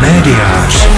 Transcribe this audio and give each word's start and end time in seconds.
Médiář. 0.00 0.88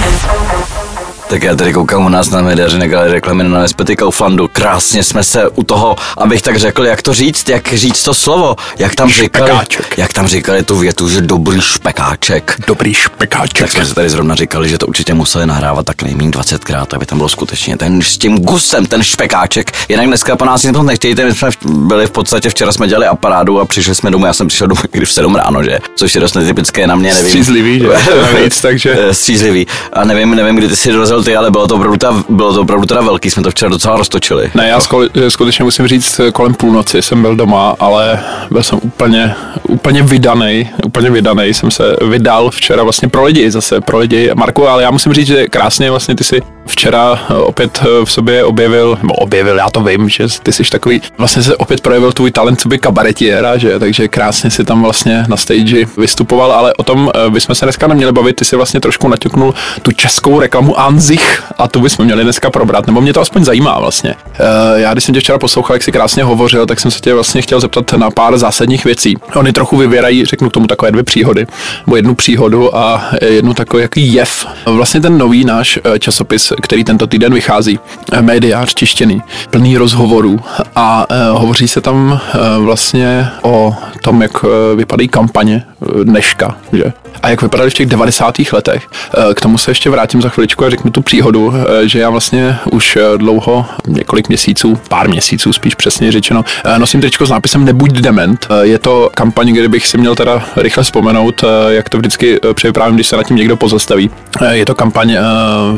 Tak 1.30 1.42
já 1.42 1.56
tady 1.56 1.72
koukám 1.72 2.06
u 2.06 2.08
nás 2.08 2.30
na 2.30 2.42
médiaři 2.42 2.78
negali 2.78 3.12
reklamy 3.12 3.44
na 3.44 3.60
Nespety 3.60 3.96
Kauflandu. 3.96 4.48
Krásně 4.52 5.02
jsme 5.04 5.24
se 5.24 5.48
u 5.48 5.62
toho, 5.62 5.96
abych 6.18 6.42
tak 6.42 6.56
řekl, 6.56 6.84
jak 6.84 7.02
to 7.02 7.14
říct, 7.14 7.48
jak 7.48 7.72
říct 7.74 8.02
to 8.02 8.14
slovo, 8.14 8.56
jak 8.78 8.94
tam 8.94 9.10
říkali, 9.10 9.50
Špekáček. 9.50 9.98
jak 9.98 10.12
tam 10.12 10.26
říkali 10.28 10.62
tu 10.62 10.76
větu, 10.76 11.08
že 11.08 11.20
dobrý 11.20 11.60
špekáček. 11.60 12.56
Dobrý 12.66 12.94
špekáček. 12.94 13.58
Tak 13.58 13.70
jsme 13.72 13.86
se 13.86 13.94
tady 13.94 14.10
zrovna 14.10 14.34
říkali, 14.34 14.68
že 14.68 14.78
to 14.78 14.86
určitě 14.86 15.14
museli 15.14 15.46
nahrávat 15.46 15.86
tak 15.86 16.02
nejméně 16.02 16.30
20krát, 16.30 16.86
aby 16.92 17.06
tam 17.06 17.18
bylo 17.18 17.28
skutečně 17.28 17.76
ten 17.76 18.02
s 18.02 18.18
tím 18.18 18.38
gusem, 18.38 18.86
ten 18.86 19.02
špekáček. 19.02 19.72
Jinak 19.88 20.06
dneska 20.06 20.36
po 20.36 20.44
nás 20.44 20.62
nic 20.62 20.76
moc 20.76 20.86
nechtějte, 20.86 21.24
my 21.24 21.34
jsme 21.34 21.48
byli 21.64 22.06
v 22.06 22.10
podstatě, 22.10 22.50
včera 22.50 22.72
jsme 22.72 22.88
dělali 22.88 23.06
aparádu 23.06 23.60
a 23.60 23.64
přišli 23.64 23.94
jsme 23.94 24.10
domů, 24.10 24.26
já 24.26 24.32
jsem 24.32 24.48
přišel 24.48 24.66
domů 24.66 24.80
někdy 24.94 25.06
v 25.06 25.12
7 25.12 25.34
ráno, 25.36 25.62
že? 25.64 25.78
Což 25.96 26.14
je 26.14 26.20
dost 26.20 26.34
netypické 26.34 26.86
na 26.86 26.96
mě, 26.96 27.08
nevím. 27.14 27.26
Střízlivý, 27.26 27.78
že? 27.78 27.86
Navíc, 28.32 28.60
takže- 28.60 28.96
Eh, 29.00 29.14
Střízlivý. 29.14 29.66
A 29.92 30.04
nevím, 30.04 30.34
nevím, 30.34 30.56
kdy 30.56 30.68
ty 30.68 30.76
si 30.76 30.92
dorazil 30.92 31.19
ty, 31.22 31.36
ale 31.36 31.50
bylo 31.50 31.68
to 31.68 31.74
opravdu, 31.74 31.96
ta, 31.96 32.24
bylo 32.28 32.54
to 32.54 32.60
opravdu 32.60 32.86
teda 32.86 33.00
velký, 33.00 33.30
jsme 33.30 33.42
to 33.42 33.50
včera 33.50 33.68
docela 33.68 33.96
roztočili. 33.96 34.50
Ne, 34.54 34.68
já 34.68 34.78
skoli- 34.78 35.28
skutečně 35.28 35.64
musím 35.64 35.86
říct, 35.86 36.20
kolem 36.32 36.54
půlnoci 36.54 37.02
jsem 37.02 37.22
byl 37.22 37.36
doma, 37.36 37.76
ale 37.80 38.20
byl 38.50 38.62
jsem 38.62 38.78
úplně, 38.82 39.34
úplně 39.62 40.02
vydanej, 40.02 40.68
úplně 40.86 41.10
vydanej, 41.10 41.54
jsem 41.54 41.70
se 41.70 41.96
vydal 42.08 42.50
včera 42.50 42.82
vlastně 42.82 43.08
pro 43.08 43.24
lidi, 43.24 43.50
zase 43.50 43.80
pro 43.80 43.98
lidi, 43.98 44.30
Marku, 44.34 44.68
ale 44.68 44.82
já 44.82 44.90
musím 44.90 45.12
říct, 45.12 45.26
že 45.26 45.46
krásně 45.46 45.90
vlastně 45.90 46.14
ty 46.14 46.24
si 46.24 46.42
včera 46.66 47.20
eh, 47.30 47.34
opět 47.34 47.80
eh, 47.82 48.04
v 48.04 48.12
sobě 48.12 48.44
objevil, 48.44 48.98
nebo 49.02 49.14
objevil, 49.14 49.56
já 49.56 49.70
to 49.70 49.80
vím, 49.80 50.08
že 50.08 50.26
ty 50.42 50.52
jsi 50.52 50.62
takový, 50.70 51.02
vlastně 51.18 51.42
se 51.42 51.56
opět 51.56 51.80
projevil 51.80 52.12
tvůj 52.12 52.30
talent, 52.30 52.60
co 52.60 52.68
by 52.68 52.78
kabaretiéra, 52.78 53.56
že, 53.58 53.78
takže 53.78 54.08
krásně 54.08 54.50
si 54.50 54.64
tam 54.64 54.82
vlastně 54.82 55.24
na 55.28 55.36
stage 55.36 55.86
vystupoval, 55.96 56.52
ale 56.52 56.74
o 56.74 56.82
tom 56.82 57.10
eh, 57.14 57.30
bychom 57.30 57.54
se 57.54 57.64
dneska 57.64 57.86
neměli 57.86 58.12
bavit, 58.12 58.36
ty 58.36 58.44
si 58.44 58.56
vlastně 58.56 58.80
trošku 58.80 59.08
naťuknul 59.08 59.54
tu 59.82 59.92
českou 59.92 60.40
reklamu 60.40 60.80
Anzich 61.10 61.42
a 61.58 61.68
tu 61.68 61.80
bychom 61.80 62.04
měli 62.04 62.24
dneska 62.24 62.50
probrat, 62.50 62.86
nebo 62.86 63.00
mě 63.00 63.12
to 63.12 63.20
aspoň 63.20 63.44
zajímá 63.44 63.78
vlastně. 63.78 64.14
Eh, 64.34 64.80
Já 64.80 64.92
když 64.92 65.04
jsem 65.04 65.14
tě 65.14 65.20
včera 65.20 65.38
poslouchal, 65.38 65.74
jak 65.74 65.82
jsi 65.82 65.92
krásně 65.92 66.24
hovořil, 66.24 66.66
tak 66.66 66.80
jsem 66.80 66.90
se 66.90 67.00
tě 67.00 67.14
vlastně 67.14 67.42
chtěl 67.42 67.60
zeptat 67.60 67.92
na 67.92 68.10
pár 68.10 68.38
zásadních 68.38 68.84
věcí. 68.84 69.16
Oni 69.34 69.52
trochu 69.52 69.76
vyvěrají, 69.76 70.24
řeknu 70.24 70.50
k 70.50 70.52
tomu 70.52 70.66
takové 70.66 70.90
dvě 70.90 71.02
příhody, 71.02 71.46
nebo 71.86 71.96
jednu 71.96 72.14
příhodu 72.14 72.76
a 72.76 73.04
jednu 73.26 73.54
takový 73.54 73.82
jaký 73.82 74.12
jev. 74.14 74.46
Vlastně 74.66 75.00
ten 75.00 75.18
nový 75.18 75.44
náš 75.44 75.78
eh, 75.84 75.98
časopis, 75.98 76.52
který 76.62 76.84
tento 76.84 77.06
týden 77.06 77.34
vychází, 77.34 77.78
eh, 78.12 78.22
médiář 78.22 78.74
tištěný, 78.74 79.22
plný 79.50 79.76
rozhovorů 79.76 80.40
a 80.76 81.06
hovoří 81.32 81.68
se 81.68 81.80
tam 81.80 82.20
vlastně 82.58 83.28
o 83.42 83.74
tom, 84.02 84.22
jak 84.22 84.32
vypadají 84.76 85.08
kampaně 85.08 85.64
dneška, 86.04 86.56
že? 86.72 86.92
A 87.22 87.28
jak 87.28 87.42
vypadaly 87.42 87.70
v 87.70 87.74
těch 87.74 87.86
90. 87.86 88.52
letech. 88.52 88.88
K 89.34 89.40
tomu 89.40 89.58
se 89.58 89.70
ještě 89.70 89.90
vrátím 89.90 90.22
za 90.22 90.28
chviličku 90.28 90.64
a 90.64 90.70
řeknu 90.70 90.90
tu 90.90 90.99
příhodu, 91.02 91.52
eh, 91.54 91.88
že 91.88 91.98
já 91.98 92.10
vlastně 92.10 92.56
už 92.72 92.96
eh, 92.96 93.18
dlouho, 93.18 93.66
několik 93.86 94.28
měsíců, 94.28 94.78
pár 94.88 95.08
měsíců 95.08 95.52
spíš 95.52 95.74
přesně 95.74 96.12
řečeno, 96.12 96.44
eh, 96.64 96.78
nosím 96.78 97.00
tričko 97.00 97.26
s 97.26 97.30
nápisem 97.30 97.64
Nebuď 97.64 97.92
dement. 97.92 98.48
Je 98.62 98.78
to 98.78 99.10
kampaň, 99.14 99.52
kde 99.52 99.68
bych 99.68 99.86
si 99.86 99.98
měl 99.98 100.14
teda 100.14 100.42
rychle 100.56 100.82
vzpomenout, 100.82 101.44
jak 101.68 101.88
to 101.88 101.98
vždycky 101.98 102.40
připravím, 102.54 102.94
když 102.94 103.06
se 103.06 103.16
na 103.16 103.22
tím 103.22 103.36
někdo 103.36 103.56
pozastaví. 103.56 104.10
Je 104.50 104.66
to 104.66 104.74
kampaň, 104.74 105.16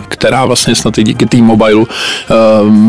která 0.09 0.45
vlastně 0.45 0.75
snad 0.75 0.99
i 0.99 1.05
díky 1.05 1.27
T-Mobile 1.27 1.83
eh, 1.83 2.35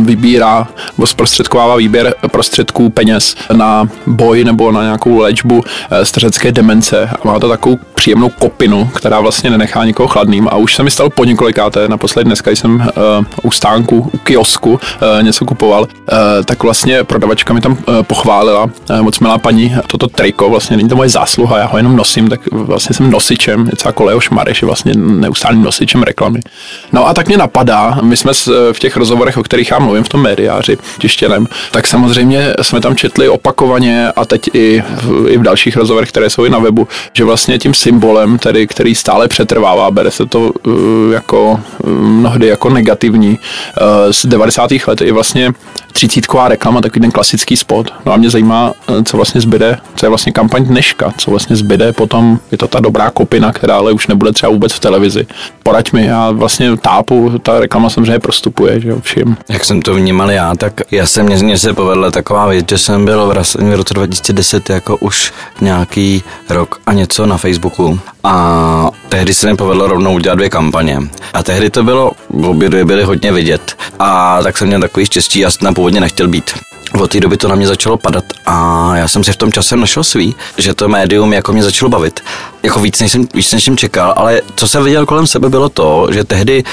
vybírá, 0.04 0.68
nebo 0.98 1.08
zprostředkovává 1.08 1.76
výběr 1.76 2.16
prostředků 2.32 2.90
peněz 2.90 3.36
na 3.54 3.88
boj 4.08 4.44
nebo 4.44 4.72
na 4.72 4.84
nějakou 4.84 5.20
léčbu 5.20 5.64
stařecké 6.04 6.52
demence 6.52 7.10
má 7.24 7.40
to 7.40 7.50
takovou 7.50 7.80
příjemnou 7.96 8.30
kopinu, 8.30 8.90
která 8.96 9.20
vlastně 9.20 9.50
nenechá 9.50 9.86
nikoho 9.86 10.08
chladným 10.08 10.48
a 10.48 10.56
už 10.56 10.76
se 10.76 10.84
mi 10.84 10.92
stalo 10.92 11.10
po 11.10 11.26
několikáté, 11.26 11.88
naposledy 11.88 12.23
dneska 12.24 12.52
jsem 12.52 12.76
uh, 12.76 13.26
u 13.44 13.52
stánku, 13.52 14.10
u 14.14 14.18
kiosku 14.18 14.72
uh, 14.72 15.24
něco 15.24 15.46
kupoval, 15.46 15.82
uh, 15.82 15.88
tak 16.46 16.64
vlastně 16.64 17.04
prodavačka 17.04 17.54
mi 17.54 17.62
tam 17.62 17.72
uh, 17.72 18.04
pochválila, 18.04 18.64
uh, 18.64 19.02
moc 19.02 19.20
milá 19.20 19.38
paní, 19.38 19.76
toto 19.88 20.08
triko, 20.08 20.50
vlastně 20.50 20.78
není 20.78 20.90
to 20.90 20.96
moje 20.96 21.10
zásluha, 21.10 21.58
já 21.58 21.66
ho 21.66 21.78
jenom 21.78 21.96
nosím, 21.96 22.30
tak 22.30 22.40
vlastně 22.52 22.96
jsem 22.96 23.12
nosičem, 23.12 23.66
něco 23.66 23.90
jako 23.90 24.04
Leo 24.04 24.20
Šmareš 24.20 24.62
je 24.62 24.66
vlastně 24.66 24.94
neustálým 24.96 25.64
nosičem 25.64 26.04
reklamy. 26.04 26.40
No 26.92 27.08
a 27.08 27.14
tak 27.14 27.28
mě 27.28 27.38
napadá, 27.38 27.98
my 28.02 28.18
jsme 28.18 28.32
v 28.72 28.80
těch 28.80 28.98
rozhovorech, 28.98 29.38
o 29.38 29.44
kterých 29.44 29.72
já 29.72 29.80
mluvím 29.80 30.04
v 30.04 30.10
tom 30.10 30.22
médiáři 30.22 30.78
tištěném, 31.00 31.48
tak 31.72 31.88
samozřejmě 31.88 32.54
jsme 32.62 32.82
tam 32.82 32.96
četli 32.96 33.30
opakovaně 33.30 34.12
a 34.12 34.26
teď 34.26 34.50
i 34.54 34.84
v, 35.02 35.28
i 35.30 35.38
v 35.38 35.42
dalších 35.42 35.78
rozhovorech, 35.78 36.10
které 36.10 36.30
jsou 36.30 36.46
i 36.46 36.50
na 36.50 36.60
webu, 36.60 36.88
že 37.14 37.24
vlastně 37.24 37.60
tím 37.60 37.74
symbolem, 37.74 38.38
tedy, 38.38 38.68
který 38.68 38.96
stále 38.96 39.28
přetrvává, 39.28 39.92
bere 39.92 40.12
se 40.12 40.26
to 40.26 40.40
uh, 40.40 40.74
jako 41.14 41.62
uh, 41.84 42.13
mnohdy 42.14 42.48
jako 42.48 42.70
negativní 42.70 43.30
uh, 43.30 44.12
z 44.12 44.26
90. 44.26 44.72
let 44.88 45.02
je 45.02 45.14
vlastně 45.14 45.54
třicítková 45.94 46.48
reklama, 46.48 46.82
takový 46.82 47.02
ten 47.02 47.12
klasický 47.12 47.58
spot. 47.58 47.94
No 48.06 48.14
a 48.14 48.18
mě 48.18 48.30
zajímá, 48.30 48.74
eh, 48.88 49.04
co 49.04 49.18
vlastně 49.18 49.42
zbyde, 49.42 49.78
co 49.96 50.06
je 50.06 50.10
vlastně 50.10 50.32
kampaň 50.32 50.66
dneška, 50.66 51.14
co 51.18 51.32
vlastně 51.32 51.56
zbyde 51.56 51.94
potom, 51.94 52.40
je 52.52 52.58
to 52.58 52.68
ta 52.68 52.80
dobrá 52.80 53.10
kopina, 53.10 53.54
která 53.54 53.78
ale 53.78 53.92
už 53.92 54.08
nebude 54.08 54.32
třeba 54.32 54.52
vůbec 54.52 54.74
v 54.74 54.80
televizi. 54.80 55.28
Poraď 55.64 55.94
mi, 55.94 56.06
já 56.06 56.32
vlastně 56.32 56.78
tápu, 56.78 57.40
ta 57.44 57.60
reklama 57.60 57.90
samozřejmě 57.90 58.20
prostupuje, 58.20 58.82
že 58.82 58.90
jo, 58.90 58.98
všim. 59.02 59.38
Jak 59.50 59.66
jsem 59.66 59.82
to 59.82 59.94
vnímal 59.94 60.32
já, 60.32 60.56
tak 60.56 60.82
já 60.92 61.06
jsem, 61.06 61.26
mě, 61.26 61.36
mě 61.36 61.58
se 61.58 61.74
povedla 61.74 62.12
taková 62.12 62.48
věc, 62.48 62.66
že 62.70 62.78
jsem 62.78 63.06
byl 63.06 63.28
v 63.28 63.76
roce 63.76 63.94
2010 63.94 64.70
jako 64.70 64.98
už 64.98 65.34
nějaký 65.62 66.24
rok 66.50 66.80
a 66.86 66.94
něco 66.94 67.26
na 67.26 67.38
Facebooku 67.38 68.00
a 68.24 68.90
tehdy 69.10 69.34
se 69.34 69.48
mi 69.48 69.58
povedlo 69.58 69.88
rovnou 69.88 70.14
udělat 70.14 70.36
dvě 70.36 70.50
kampaně. 70.50 71.00
A 71.34 71.44
tehdy 71.44 71.70
to 71.70 71.84
bylo, 71.84 71.93
obě 72.32 72.70
dvě 72.70 72.86
byly 72.86 73.04
hodně 73.04 73.32
vidět 73.32 73.78
a 74.00 74.40
tak 74.44 74.58
jsem 74.58 74.68
měl 74.68 74.82
takový 74.82 75.06
štěstí, 75.06 75.40
já 75.40 75.52
jsem 75.52 75.60
tam 75.60 75.74
původně 75.74 76.02
nechtěl 76.02 76.28
být. 76.28 76.52
Od 77.00 77.12
té 77.12 77.20
doby 77.20 77.38
to 77.38 77.48
na 77.48 77.56
mě 77.56 77.68
začalo 77.68 77.98
padat 77.98 78.26
a 78.46 78.92
já 78.96 79.08
jsem 79.08 79.24
si 79.24 79.32
v 79.32 79.38
tom 79.38 79.52
čase 79.52 79.76
našel 79.76 80.04
svý, 80.04 80.36
že 80.58 80.74
to 80.74 80.88
médium 80.88 81.34
jako 81.34 81.54
mě 81.54 81.64
začalo 81.64 81.90
bavit. 81.90 82.20
Jako 82.64 82.80
víc 82.80 83.00
než 83.00 83.12
jsem, 83.12 83.28
víc 83.34 83.52
než 83.52 83.64
jsem 83.64 83.78
čekal, 83.78 84.14
ale 84.18 84.42
co 84.56 84.68
jsem 84.68 84.84
viděl 84.84 85.06
kolem 85.06 85.28
sebe 85.28 85.50
bylo 85.50 85.70
to, 85.70 86.08
že 86.12 86.24
tehdy 86.24 86.64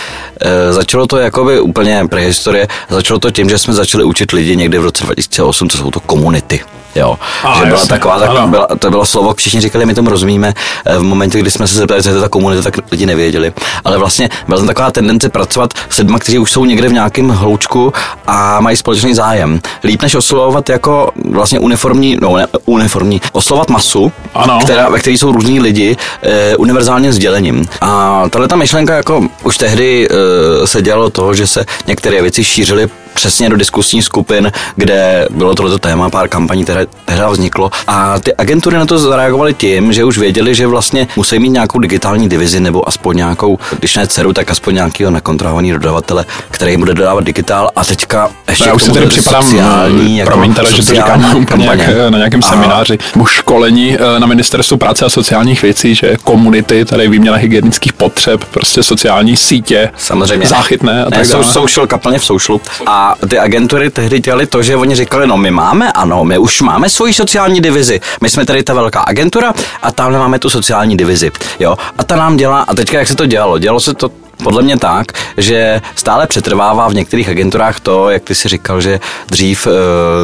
e, 0.41 0.73
začalo 0.73 1.07
to 1.07 1.17
jakoby 1.17 1.61
úplně 1.61 2.05
prehistorie, 2.11 2.69
začalo 2.89 3.21
to 3.21 3.31
tím, 3.31 3.49
že 3.49 3.59
jsme 3.59 3.75
začali 3.75 4.05
učit 4.05 4.33
lidi 4.33 4.57
někdy 4.57 4.79
v 4.79 4.85
roce 4.85 5.05
2008, 5.05 5.69
co 5.69 5.79
jsou 5.79 5.91
to 5.91 6.01
komunity. 6.01 6.61
Jo, 6.95 7.19
A, 7.45 7.59
že 7.59 7.65
byla 7.65 7.79
jasně, 7.79 7.89
taková, 7.89 8.19
tak, 8.19 8.31
ano. 8.31 8.49
byla, 8.49 8.69
to 8.79 8.91
bylo 8.91 9.07
slovo, 9.07 9.35
všichni 9.35 9.61
říkali, 9.61 9.87
my 9.87 9.95
tomu 9.95 10.11
rozumíme. 10.11 10.55
E, 10.85 10.99
V 10.99 11.03
momentě, 11.03 11.39
kdy 11.39 11.51
jsme 11.51 11.69
se 11.69 11.75
zeptali, 11.75 12.03
co 12.03 12.09
je 12.09 12.15
to 12.15 12.21
ta 12.21 12.29
komunita, 12.29 12.63
tak 12.63 12.75
lidi 12.93 13.07
nevěděli. 13.07 13.53
Ale 13.85 13.99
vlastně 13.99 14.29
byla 14.47 14.59
tam 14.59 14.67
taková 14.67 14.91
tendence 14.91 15.29
pracovat 15.29 15.71
s 15.91 15.97
lidmi, 15.99 16.17
kteří 16.19 16.39
už 16.39 16.53
jsou 16.53 16.65
někde 16.65 16.89
v 16.89 16.93
nějakém 16.93 17.29
hloučku 17.29 17.93
a 18.27 18.61
mají 18.61 18.77
společný 18.77 19.15
zájem. 19.15 19.61
Líp 19.85 20.03
než 20.03 20.15
oslovovat 20.15 20.69
jako 20.69 21.11
vlastně 21.31 21.59
uniformní, 21.59 22.17
no 22.21 22.37
ne, 22.37 22.47
uniformní, 22.67 23.21
oslovovat 23.33 23.71
masu, 23.71 24.13
Ano. 24.35 24.59
která, 24.63 24.89
ve 24.89 24.99
které 24.99 25.15
jsou 25.19 25.33
různí 25.33 25.61
lidi 25.61 25.80
e, 26.23 26.57
univerzálním 26.57 27.13
sdělením. 27.13 27.67
A 27.81 28.23
tahle 28.31 28.49
ta 28.49 28.57
myšlenka 28.57 28.95
jako 28.95 29.23
už 29.45 29.59
tehdy 29.59 30.09
e, 30.11 30.67
se 30.67 30.83
dělalo 30.83 31.11
to, 31.11 31.35
že 31.35 31.47
se 31.47 31.65
některé 31.87 32.23
věci 32.23 32.45
šířily 32.45 32.89
přesně 33.15 33.49
do 33.51 33.57
diskusních 33.57 34.05
skupin, 34.05 34.53
kde 34.77 35.29
bylo 35.31 35.55
tohleto 35.55 35.79
téma, 35.79 36.11
pár 36.11 36.29
kampaní 36.29 36.65
které 36.65 36.87
tehdy 37.05 37.25
vzniklo. 37.31 37.71
A 37.87 38.19
ty 38.19 38.35
agentury 38.35 38.77
na 38.77 38.87
to 38.87 38.99
zareagovaly 38.99 39.55
tím, 39.55 39.93
že 39.93 40.05
už 40.05 40.19
věděli, 40.19 40.55
že 40.55 40.67
vlastně 40.67 41.09
musí 41.17 41.39
mít 41.39 41.49
nějakou 41.49 41.79
digitální 41.79 42.29
divizi 42.29 42.61
nebo 42.61 42.89
aspoň 42.89 43.17
nějakou, 43.17 43.59
když 43.79 43.97
ne 43.97 44.07
dceru, 44.07 44.33
tak 44.33 44.51
aspoň 44.51 44.75
nějakého 44.75 45.11
nekontrolovaný 45.11 45.73
dodavatele, 45.73 46.25
který 46.51 46.73
jim 46.73 46.81
bude 46.81 46.95
dodávat 46.95 47.25
digitál. 47.25 47.71
A 47.77 47.85
teďka 47.85 48.31
ještě 48.49 48.69
já 48.69 48.75
už 48.75 48.83
si 48.83 48.93
tady 48.93 49.07
připadám, 49.07 49.43
sociální, 49.43 50.19
jako, 50.19 50.31
promiň 50.31 50.55
teda, 50.55 50.71
že 50.71 50.83
to 50.83 50.95
říkám 50.95 51.37
úplně 51.37 51.67
jak 51.67 51.81
eh, 51.81 52.11
na 52.11 52.19
nějakém 52.19 52.41
A- 52.45 52.49
semináři, 52.49 52.99
nebo 53.15 53.25
školení 53.27 53.97
eh, 53.97 54.21
na 54.21 54.27
ministerstvu 54.27 54.77
práce 54.77 55.05
a 55.05 55.11
sociálních 55.11 55.63
věcí, 55.63 55.70
že 55.95 56.17
komunity, 56.25 56.85
tady 56.85 57.09
výměna 57.09 57.37
hygienických 57.37 57.93
potřeb, 57.93 58.45
prostě 58.45 58.83
sociální 58.83 59.37
sítě, 59.37 59.91
Samozřejmě. 59.97 60.47
záchytné 60.47 61.05
a 61.05 61.11
tak 61.11 61.27
jsou 61.27 61.41
dále. 61.41 61.53
social, 61.53 61.87
kaplně 61.87 62.19
v 62.19 62.25
socialu. 62.25 62.61
A 62.87 63.15
ty 63.29 63.39
agentury 63.39 63.91
tehdy 63.91 64.21
dělali 64.21 64.47
to, 64.47 64.63
že 64.63 64.77
oni 64.77 64.97
říkali, 64.97 65.27
no 65.27 65.37
my 65.37 65.51
máme, 65.51 65.93
ano, 65.93 66.25
my 66.25 66.39
už 66.39 66.61
máme 66.61 66.91
svoji 66.91 67.13
sociální 67.13 67.61
divizi. 67.61 68.01
My 68.21 68.31
jsme 68.31 68.47
tady 68.47 68.63
ta 68.63 68.75
velká 68.75 69.01
agentura 69.01 69.55
a 69.83 69.93
tamhle 69.93 70.19
máme 70.19 70.39
tu 70.39 70.51
sociální 70.51 70.97
divizi. 70.97 71.31
Jo? 71.61 71.77
A 71.99 72.05
ta 72.05 72.17
nám 72.17 72.37
dělá, 72.37 72.61
a 72.61 72.75
teďka 72.75 72.99
jak 72.99 73.09
se 73.09 73.15
to 73.17 73.27
dělalo? 73.27 73.59
Dělalo 73.59 73.81
se 73.81 73.95
to 73.95 74.11
podle 74.43 74.63
mě 74.63 74.77
tak, 74.79 75.13
že 75.37 75.83
stále 75.97 76.27
přetrvává 76.27 76.89
v 76.89 76.95
některých 76.95 77.29
agenturách 77.29 77.81
to, 77.81 78.11
jak 78.11 78.23
ty 78.23 78.35
si 78.35 78.49
říkal, 78.49 78.81
že 78.81 79.01
dřív 79.31 79.67
uh, 79.67 79.73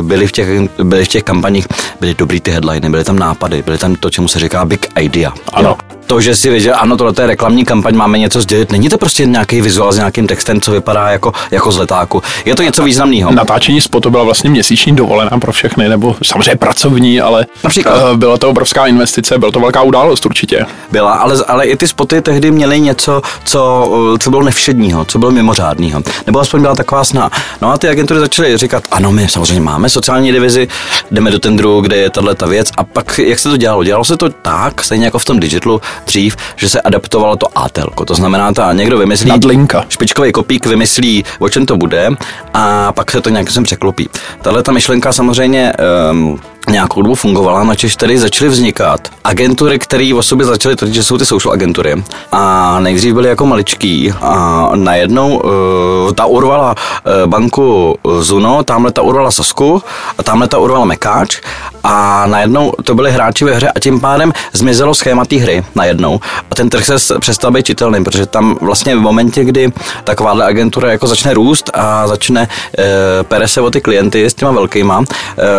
byly, 0.06 0.26
v 0.26 0.32
těch, 0.32 0.60
byly 0.82 1.04
v 1.04 1.08
těch 1.08 1.22
kampaních, 1.22 1.66
byly 2.00 2.14
dobrý 2.14 2.40
ty 2.40 2.50
headliny, 2.50 2.90
byly 2.90 3.04
tam 3.04 3.18
nápady, 3.18 3.62
byly 3.62 3.78
tam 3.78 3.94
to, 3.94 4.10
čemu 4.10 4.28
se 4.28 4.38
říká 4.38 4.64
big 4.64 4.86
idea. 5.00 5.32
Ano. 5.52 5.68
Jo. 5.68 5.95
To, 6.06 6.20
že 6.20 6.36
si 6.36 6.50
věděl, 6.50 6.74
ano, 6.78 6.96
tohle 6.96 7.12
je 7.20 7.26
reklamní 7.26 7.64
kampaň, 7.64 7.94
máme 7.96 8.18
něco 8.18 8.40
sdělit. 8.40 8.72
Není 8.72 8.88
to 8.88 8.98
prostě 8.98 9.26
nějaký 9.26 9.60
vizuál 9.60 9.92
s 9.92 9.96
nějakým 9.96 10.26
textem, 10.26 10.60
co 10.60 10.70
vypadá 10.72 11.08
jako, 11.10 11.32
jako 11.50 11.72
z 11.72 11.76
letáku. 11.78 12.22
Je 12.44 12.54
to 12.54 12.62
něco 12.62 12.84
významného. 12.84 13.32
Natáčení 13.32 13.80
spotu 13.80 14.10
byla 14.10 14.24
vlastně 14.24 14.50
měsíční 14.50 14.96
dovolená 14.96 15.38
pro 15.40 15.52
všechny, 15.52 15.88
nebo 15.88 16.16
samozřejmě 16.24 16.56
pracovní, 16.56 17.20
ale 17.20 17.46
Například. 17.64 17.94
eh, 18.12 18.16
byla 18.16 18.38
to 18.38 18.50
obrovská 18.50 18.86
investice, 18.86 19.38
byla 19.38 19.52
to 19.52 19.60
velká 19.60 19.82
událost 19.82 20.26
určitě. 20.26 20.66
Byla, 20.92 21.12
ale, 21.14 21.36
ale 21.48 21.66
i 21.66 21.76
ty 21.76 21.88
spoty 21.88 22.20
tehdy 22.22 22.50
měly 22.50 22.80
něco, 22.80 23.22
co, 23.44 23.90
co 24.20 24.30
bylo 24.30 24.42
nevšedního, 24.42 25.04
co 25.04 25.18
bylo 25.18 25.30
mimořádného. 25.30 26.02
Nebo 26.26 26.40
aspoň 26.40 26.60
byla 26.60 26.74
taková 26.74 27.04
sná. 27.04 27.30
No 27.62 27.72
a 27.72 27.78
ty 27.78 27.88
agentury 27.88 28.20
začaly 28.20 28.56
říkat, 28.56 28.84
ano, 28.90 29.12
my 29.12 29.28
samozřejmě 29.28 29.60
máme 29.60 29.88
sociální 29.88 30.32
divizi, 30.32 30.68
jdeme 31.10 31.30
do 31.30 31.38
tendru, 31.38 31.80
kde 31.80 31.96
je 31.96 32.10
tahle 32.10 32.34
ta 32.34 32.46
věc. 32.46 32.70
A 32.76 32.84
pak, 32.84 33.18
jak 33.18 33.38
se 33.38 33.48
to 33.48 33.56
dělalo? 33.56 33.84
Dělalo 33.84 34.04
se 34.04 34.16
to 34.16 34.28
tak, 34.30 34.84
stejně 34.84 35.04
jako 35.04 35.18
v 35.18 35.24
tom 35.24 35.40
digitalu 35.40 35.80
dřív, 36.06 36.37
že 36.56 36.69
se 36.69 36.81
adaptovalo 36.81 37.37
to 37.37 37.58
ATL. 37.58 37.90
To 38.06 38.14
znamená, 38.14 38.52
ta 38.52 38.72
někdo 38.72 38.98
vymyslí. 38.98 39.28
Nadlinka. 39.28 39.84
Špičkový 39.88 40.32
kopík 40.32 40.66
vymyslí, 40.66 41.25
o 41.38 41.48
čem 41.48 41.66
to 41.66 41.76
bude, 41.76 42.10
a 42.54 42.93
pak 42.93 43.10
se 43.10 43.20
to 43.20 43.31
nějak 43.31 43.50
sem 43.50 43.62
překlopí. 43.62 44.08
Tahle 44.43 44.62
ta 44.62 44.72
myšlenka 44.72 45.12
samozřejmě 45.12 45.72
um, 46.10 46.40
nějakou 46.70 47.02
dobu 47.02 47.14
fungovala, 47.14 47.64
načež 47.64 47.96
tedy 47.96 48.18
začaly 48.18 48.50
vznikat 48.50 49.08
agentury, 49.24 49.78
které 49.78 50.12
o 50.14 50.22
sobě 50.22 50.46
začaly 50.46 50.76
tvrdit, 50.76 50.94
že 50.94 51.02
jsou 51.02 51.18
ty 51.18 51.26
social 51.26 51.52
agentury. 51.52 52.02
A 52.32 52.80
nejdřív 52.80 53.14
byly 53.14 53.28
jako 53.28 53.46
maličký 53.46 54.12
a 54.20 54.70
najednou 54.74 55.36
uh, 55.36 56.12
ta 56.12 56.26
urvala 56.26 56.74
uh, 56.74 57.30
banku 57.30 57.98
Zuno, 58.20 58.64
tamhle 58.64 58.92
ta 58.92 59.02
urvala 59.02 59.30
Sasku 59.30 59.82
a 60.18 60.22
tamhle 60.22 60.48
ta 60.48 60.58
urvala 60.58 60.84
Mekáč 60.84 61.40
a 61.84 62.26
najednou 62.26 62.72
to 62.84 62.94
byli 62.94 63.10
hráči 63.12 63.44
ve 63.44 63.54
hře 63.54 63.68
a 63.68 63.80
tím 63.80 64.00
pádem 64.00 64.32
zmizelo 64.52 64.94
schéma 64.94 65.24
té 65.24 65.36
hry 65.36 65.64
najednou. 65.74 66.20
A 66.50 66.54
ten 66.54 66.68
trh 66.68 66.84
se 66.84 67.18
přestal 67.18 67.50
být 67.50 67.66
čitelný, 67.66 68.04
protože 68.04 68.26
tam 68.26 68.58
vlastně 68.60 68.96
v 68.96 69.00
momentě, 69.00 69.44
kdy 69.44 69.72
takováhle 70.04 70.44
agentura 70.44 70.90
jako 70.90 71.06
začne 71.06 71.34
růst 71.34 71.70
a 71.74 72.08
začne 72.08 72.48
e, 72.78 73.22
pere 73.22 73.48
se 73.48 73.60
o 73.60 73.70
ty 73.70 73.80
klienty 73.80 74.26
s 74.26 74.34
těma 74.34 74.50
velkýma, 74.50 75.04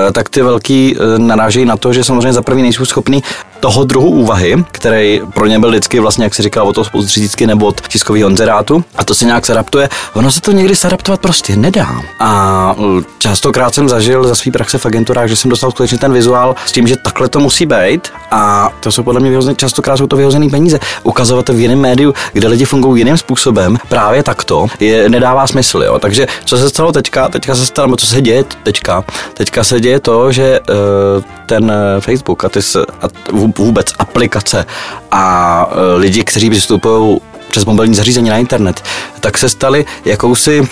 e, 0.07 0.11
tak 0.11 0.29
ty 0.29 0.41
velký 0.41 0.95
narážejí 1.17 1.65
na 1.65 1.77
to, 1.77 1.93
že 1.93 2.03
samozřejmě 2.03 2.33
za 2.33 2.41
první 2.41 2.63
nejsou 2.63 2.85
schopní 2.85 3.23
toho 3.59 3.83
druhu 3.83 4.09
úvahy, 4.09 4.65
který 4.71 5.21
pro 5.33 5.45
ně 5.45 5.59
byl 5.59 5.69
vždycky 5.69 5.99
vlastně, 5.99 6.23
jak 6.23 6.35
se 6.35 6.43
říká, 6.43 6.63
od 6.63 6.73
toho 6.73 6.85
spolustřídícky 6.85 7.47
nebo 7.47 7.65
od 7.65 7.87
tiskového 7.87 8.29
inzerátu, 8.29 8.83
a 8.95 9.03
to 9.03 9.15
se 9.15 9.25
nějak 9.25 9.45
zadaptuje. 9.45 9.89
Ono 10.13 10.31
se 10.31 10.41
to 10.41 10.51
někdy 10.51 10.75
zadaptovat 10.75 11.19
prostě 11.21 11.55
nedá. 11.55 12.01
A 12.19 12.75
častokrát 13.17 13.73
jsem 13.73 13.89
zažil 13.89 14.27
za 14.27 14.35
svý 14.35 14.51
praxe 14.51 14.77
v 14.77 14.85
agenturách, 14.85 15.27
že 15.27 15.35
jsem 15.35 15.49
dostal 15.49 15.71
skutečně 15.71 15.97
ten 15.97 16.13
vizuál 16.13 16.55
s 16.65 16.71
tím, 16.71 16.87
že 16.87 16.95
takhle 16.95 17.29
to 17.29 17.39
musí 17.39 17.65
být. 17.65 18.07
A 18.31 18.69
to 18.79 18.91
jsou 18.91 19.03
podle 19.03 19.19
mě 19.19 19.29
vyhozené, 19.29 19.55
častokrát 19.55 19.97
jsou 19.97 20.07
to 20.07 20.15
vyhozené 20.15 20.49
peníze. 20.49 20.79
Ukazovat 21.03 21.45
to 21.45 21.53
v 21.53 21.59
jiném 21.59 21.79
médiu, 21.79 22.13
kde 22.33 22.47
lidi 22.47 22.65
fungují 22.65 23.01
jiným 23.01 23.17
způsobem, 23.17 23.77
právě 23.89 24.23
takto, 24.23 24.67
je, 24.79 25.09
nedává 25.09 25.47
smysl. 25.47 25.83
Jo. 25.83 25.99
Takže 25.99 26.27
co 26.45 26.57
se 26.57 26.69
stalo 26.69 26.91
teďka? 26.91 27.29
Teďka 27.29 27.55
se 27.55 27.65
stalo, 27.65 27.95
co 27.95 28.05
se 28.05 28.21
děje 28.21 28.45
teďka? 28.63 29.03
Teďka 29.33 29.63
se 29.63 29.79
děje 29.79 29.99
to, 29.99 30.31
že 30.31 30.59
uh, 30.59 31.23
ten 31.47 31.71
eh, 31.71 32.01
Facebook 32.01 32.45
a, 32.45 32.49
ty, 32.49 32.59
a 33.01 33.07
vůbec 33.57 33.87
aplikace 33.99 34.65
a 35.11 35.67
eh, 35.71 35.97
lidi, 35.97 36.23
kteří 36.23 36.49
přistupují 36.49 37.19
přes 37.51 37.65
mobilní 37.65 37.95
zařízení 37.95 38.29
na 38.29 38.37
internet, 38.37 38.83
tak 39.19 39.37
se 39.37 39.49
stali 39.49 39.85
jakousi 40.05 40.67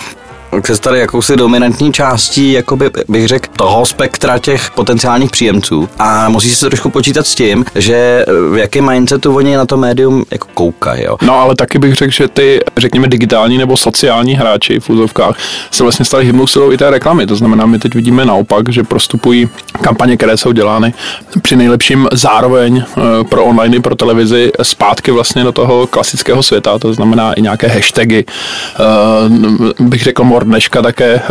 se 0.66 0.76
stali 0.76 0.98
jakousi 0.98 1.36
dominantní 1.36 1.92
částí, 1.92 2.52
jakoby 2.52 2.90
bych 3.08 3.28
řekl, 3.28 3.48
toho 3.56 3.86
spektra 3.86 4.38
těch 4.38 4.70
potenciálních 4.70 5.30
příjemců. 5.30 5.88
A 5.98 6.28
musí 6.28 6.50
se 6.50 6.66
trošku 6.66 6.90
počítat 6.90 7.26
s 7.26 7.34
tím, 7.34 7.64
že 7.74 7.94
eh, 8.28 8.32
v 8.52 8.56
jakém 8.58 8.90
mindsetu 8.90 9.36
oni 9.36 9.56
na 9.56 9.66
to 9.66 9.76
médium 9.76 10.24
jako 10.30 10.48
koukají. 10.54 11.04
Jo. 11.04 11.16
No 11.22 11.34
ale 11.34 11.56
taky 11.56 11.78
bych 11.78 11.94
řekl, 11.94 12.12
že 12.12 12.28
ty, 12.28 12.60
řekněme, 12.76 13.08
digitální 13.08 13.58
nebo 13.58 13.76
sociální 13.76 14.34
hráči 14.34 14.80
v 14.80 14.90
úzovkách 14.90 15.38
se 15.70 15.82
vlastně 15.82 16.04
stali 16.04 16.24
hybnou 16.24 16.46
silou 16.46 16.72
i 16.72 16.76
té 16.76 16.90
reklamy. 16.90 17.26
To 17.26 17.36
znamená, 17.36 17.66
my 17.66 17.78
teď 17.78 17.94
vidíme 17.94 18.24
naopak, 18.24 18.72
že 18.72 18.82
prostupují 18.82 19.48
kampaně, 19.82 20.16
které 20.16 20.36
jsou 20.36 20.52
dělány 20.52 20.94
při 21.42 21.56
nejlepším 21.56 22.08
zároveň 22.12 22.84
eh, 22.98 23.24
pro 23.24 23.44
online 23.44 23.76
i 23.76 23.80
pro 23.80 23.94
televizi 23.94 24.52
zpátky 24.62 25.10
vlastně 25.10 25.44
do 25.44 25.52
toho 25.52 25.86
klasického 25.86 26.42
světa. 26.42 26.78
To 26.78 26.94
znamená 26.94 27.32
i 27.32 27.42
nějaké 27.42 27.66
hashtagy. 27.68 28.24
Eh, 28.24 29.82
Bych 29.82 30.02
řekl 30.02 30.24
more 30.36 30.44
dneška 30.44 30.82
také, 30.82 31.14
eh, 31.14 31.22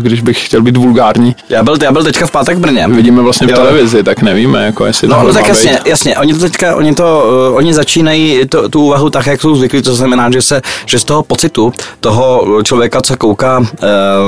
když 0.00 0.20
bych 0.20 0.46
chtěl 0.46 0.62
být 0.62 0.76
vulgární. 0.76 1.36
Já 1.48 1.62
byl, 1.62 1.76
já 1.82 1.92
byl 1.92 2.04
teďka 2.04 2.26
v 2.26 2.30
pátek 2.30 2.56
v 2.58 2.60
Brně. 2.60 2.86
Vidíme 2.88 3.22
vlastně 3.22 3.46
v 3.46 3.50
Jo. 3.50 3.56
televizi, 3.56 4.02
tak 4.02 4.22
nevíme, 4.22 4.64
jako 4.64 4.86
jestli 4.86 5.08
No, 5.08 5.22
no 5.22 5.32
tak 5.32 5.48
jasně, 5.48 5.70
být. 5.72 5.86
jasně. 5.86 6.16
Oni 6.16 6.34
to 6.34 6.40
teďka, 6.40 6.76
oni 6.76 6.94
to, 6.94 7.24
uh, 7.50 7.56
oni 7.56 7.74
začínají 7.74 8.40
to, 8.48 8.68
tu 8.68 8.82
úvahu 8.84 9.10
tak, 9.10 9.26
jak 9.26 9.40
jsou 9.40 9.56
zvyklí, 9.56 9.82
to 9.82 9.94
znamená, 9.94 10.30
že 10.30 10.42
se, 10.42 10.62
že 10.86 10.98
z 10.98 11.04
toho 11.04 11.22
pocitu 11.22 11.72
toho 12.00 12.46
člověka, 12.62 13.02
co 13.02 13.16
kouká 13.16 13.58
uh, 13.58 13.66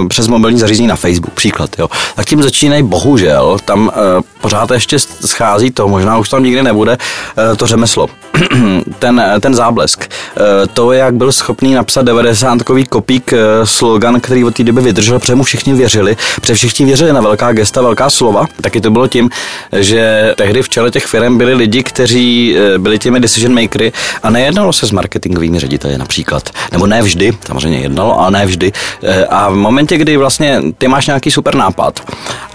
přes 0.09 0.29
mobilní 0.29 0.59
zařízení 0.59 0.89
na 0.89 0.97
Facebook, 0.97 1.35
příklad, 1.35 1.71
jo, 1.79 1.89
tak 2.17 2.27
tím 2.27 2.43
začínají, 2.43 2.83
bohužel, 2.83 3.57
tam 3.65 3.87
uh, 3.87 3.93
pořád 4.41 4.71
ještě 4.71 4.99
schází 5.27 5.71
to, 5.71 5.89
možná 5.89 6.19
už 6.19 6.29
tam 6.29 6.43
nikdy 6.43 6.63
nebude, 6.63 6.93
uh, 7.51 7.57
to 7.57 7.67
řemeslo. 7.67 8.07
ten, 8.99 9.23
ten 9.41 9.55
záblesk. 9.55 10.07
Uh, 10.37 10.43
to, 10.75 10.93
jak 10.93 11.15
byl 11.15 11.33
schopný 11.33 11.75
napsat 11.75 12.03
90 12.03 12.59
kopík 12.89 13.33
uh, 13.33 13.39
slogan, 13.65 14.06
který 14.21 14.45
od 14.45 14.55
té 14.55 14.65
doby 14.65 14.81
vydržel, 14.81 15.19
protože 15.19 15.35
mu 15.35 15.43
všichni 15.43 15.75
věřili, 15.75 16.17
protože 16.35 16.55
všichni 16.55 16.87
věřili 16.87 17.13
na 17.13 17.21
velká 17.21 17.53
gesta, 17.53 17.83
velká 17.83 18.11
slova. 18.11 18.47
Taky 18.61 18.81
to 18.81 18.91
bylo 18.91 19.09
tím, 19.09 19.31
že 19.73 20.35
tehdy 20.37 20.63
v 20.63 20.69
čele 20.69 20.91
těch 20.91 21.07
firm 21.07 21.39
byli 21.39 21.55
lidi, 21.55 21.83
kteří 21.83 22.57
eh, 22.57 22.79
byli 22.79 22.99
těmi 22.99 23.21
decision 23.21 23.63
makery 23.63 23.93
a 24.23 24.31
nejednalo 24.31 24.73
se 24.73 24.87
s 24.87 24.91
marketingovými 24.91 25.59
řediteli 25.59 25.99
například. 25.99 26.51
Nebo 26.73 26.87
ne 26.87 27.03
vždy, 27.03 27.33
samozřejmě 27.47 27.79
jednalo, 27.79 28.21
ale 28.21 28.31
ne 28.31 28.47
vždy. 28.47 28.73
Eh, 29.03 29.27
A 29.27 29.51
v 29.51 29.55
momentě, 29.55 29.97
kdy 29.99 30.17
vlastně 30.17 30.63
ty 30.79 30.89
máš 30.89 31.07
nějaký 31.07 31.31
super 31.31 31.55
nápad 31.55 32.01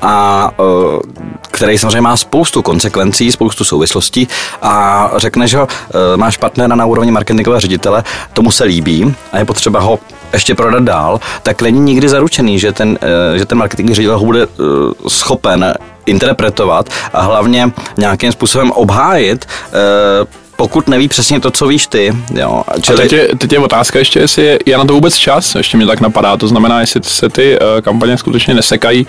a 0.02 0.52
eh, 0.60 1.00
který 1.52 1.78
samozřejmě 1.78 2.02
má 2.02 2.18
spoustu 2.18 2.62
konsekvencí, 2.62 3.32
spoustu 3.32 3.64
souvislostí 3.64 4.28
a 4.62 5.12
řekneš 5.18 5.54
ho, 5.54 5.68
máš 6.16 6.38
partnera 6.38 6.76
na 6.76 6.86
úrovni 6.86 7.12
marketingového 7.12 7.60
ředitele, 7.60 8.04
tomu 8.34 8.52
se 8.52 8.64
líbí 8.64 9.16
a 9.32 9.38
je 9.38 9.46
potřeba 9.46 9.80
ho 9.80 10.00
ještě 10.34 10.56
prodat 10.56 10.84
dál, 10.84 11.20
tak 11.44 11.62
není 11.62 11.80
nikdy 11.80 12.10
zaručený, 12.10 12.60
že 12.60 12.72
ten, 12.72 13.00
eh, 13.02 13.38
že 13.38 13.46
ten 13.46 13.58
marketingový 13.58 13.96
ředitel 13.96 14.20
ho 14.20 14.26
bude 14.26 14.44
eh, 14.44 14.48
schopen 15.08 15.74
interpretovat 16.06 16.90
a 17.14 17.22
hlavně 17.22 17.72
nějakým 17.98 18.32
způsobem 18.32 18.72
obhájit, 18.72 19.46
eh, 19.46 20.42
pokud 20.62 20.88
neví 20.88 21.08
přesně 21.08 21.40
to, 21.40 21.52
co 21.52 21.68
víš 21.68 21.88
ty. 21.88 22.14
Jo. 22.34 22.64
A 22.68 22.94
teď 22.96 23.14
je, 23.14 23.28
teď 23.38 23.54
je 23.54 23.60
otázka 23.60 24.00
ještě, 24.00 24.20
jestli 24.20 24.44
je, 24.44 24.60
je 24.66 24.78
na 24.78 24.86
to 24.86 24.94
vůbec 24.94 25.16
čas, 25.16 25.56
ještě 25.56 25.78
mě 25.78 25.86
tak 25.86 26.02
napadá, 26.02 26.38
to 26.38 26.48
znamená, 26.48 26.80
jestli 26.80 27.02
se 27.04 27.30
ty 27.30 27.60
uh, 27.60 27.82
kampaně 27.82 28.18
skutečně 28.18 28.54
nesekají 28.54 29.08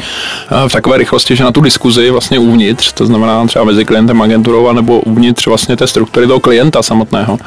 uh, 0.52 0.68
v 0.68 0.72
takové 0.72 0.96
rychlosti, 0.96 1.36
že 1.36 1.44
na 1.44 1.52
tu 1.52 1.60
diskuzi 1.60 2.10
vlastně 2.10 2.38
uvnitř, 2.38 2.92
to 2.92 3.06
znamená 3.06 3.46
třeba 3.46 3.64
mezi 3.64 3.84
klientem 3.84 4.22
a 4.22 4.24
agenturou, 4.24 4.72
nebo 4.72 5.00
uvnitř 5.00 5.46
vlastně 5.46 5.76
té 5.76 5.86
struktury 5.86 6.26
toho 6.26 6.40
klienta 6.40 6.82
samotného, 6.82 7.32
uh, 7.32 7.38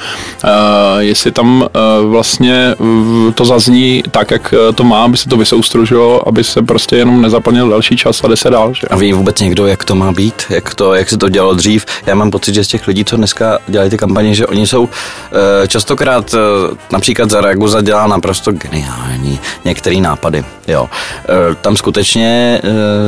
jestli 1.00 1.32
tam 1.32 1.62
uh, 1.62 2.12
vlastně 2.12 2.76
to 3.36 3.46
zazní 3.46 4.04
tak, 4.12 4.32
jak 4.32 4.54
to 4.76 4.84
má, 4.84 5.04
aby 5.04 5.18
se 5.18 5.30
to 5.30 5.38
vysoustružilo, 5.38 6.28
aby 6.28 6.44
se 6.44 6.62
prostě 6.62 6.96
jenom 6.96 7.22
nezaplnil 7.22 7.70
další 7.70 7.98
čas 7.98 8.24
a 8.24 8.28
jde 8.28 8.36
se 8.36 8.50
dál. 8.50 8.74
Že? 8.74 8.88
A 8.88 8.96
ví 8.96 9.14
vůbec 9.14 9.40
někdo, 9.40 9.68
jak 9.68 9.84
to 9.84 9.96
má 9.96 10.12
být, 10.12 10.44
jak, 10.50 10.76
to, 10.76 10.94
jak 10.94 11.10
se 11.10 11.18
to 11.18 11.30
dělalo 11.30 11.54
dřív. 11.54 11.86
Já 12.06 12.16
mám 12.16 12.32
pocit, 12.32 12.56
že 12.56 12.64
z 12.64 12.68
těch 12.68 12.88
lidí, 12.88 13.06
co 13.06 13.18
dneska 13.18 13.60
dělají 13.68 13.95
ty 13.96 14.00
kampaně, 14.00 14.36
že 14.36 14.48
oni 14.48 14.68
jsou 14.68 14.90
eh, 15.64 15.68
častokrát 15.68 16.34
eh, 16.34 16.38
například 16.92 17.30
za 17.30 17.42
Raguza 17.42 17.82
dělá 17.82 18.08
naprosto 18.08 18.52
geniální 18.52 19.40
některé 19.66 19.96
nápady. 19.96 20.44
Jo. 20.68 20.90
Eh, 21.30 21.56
Tam 21.62 21.78
skutečně 21.78 22.62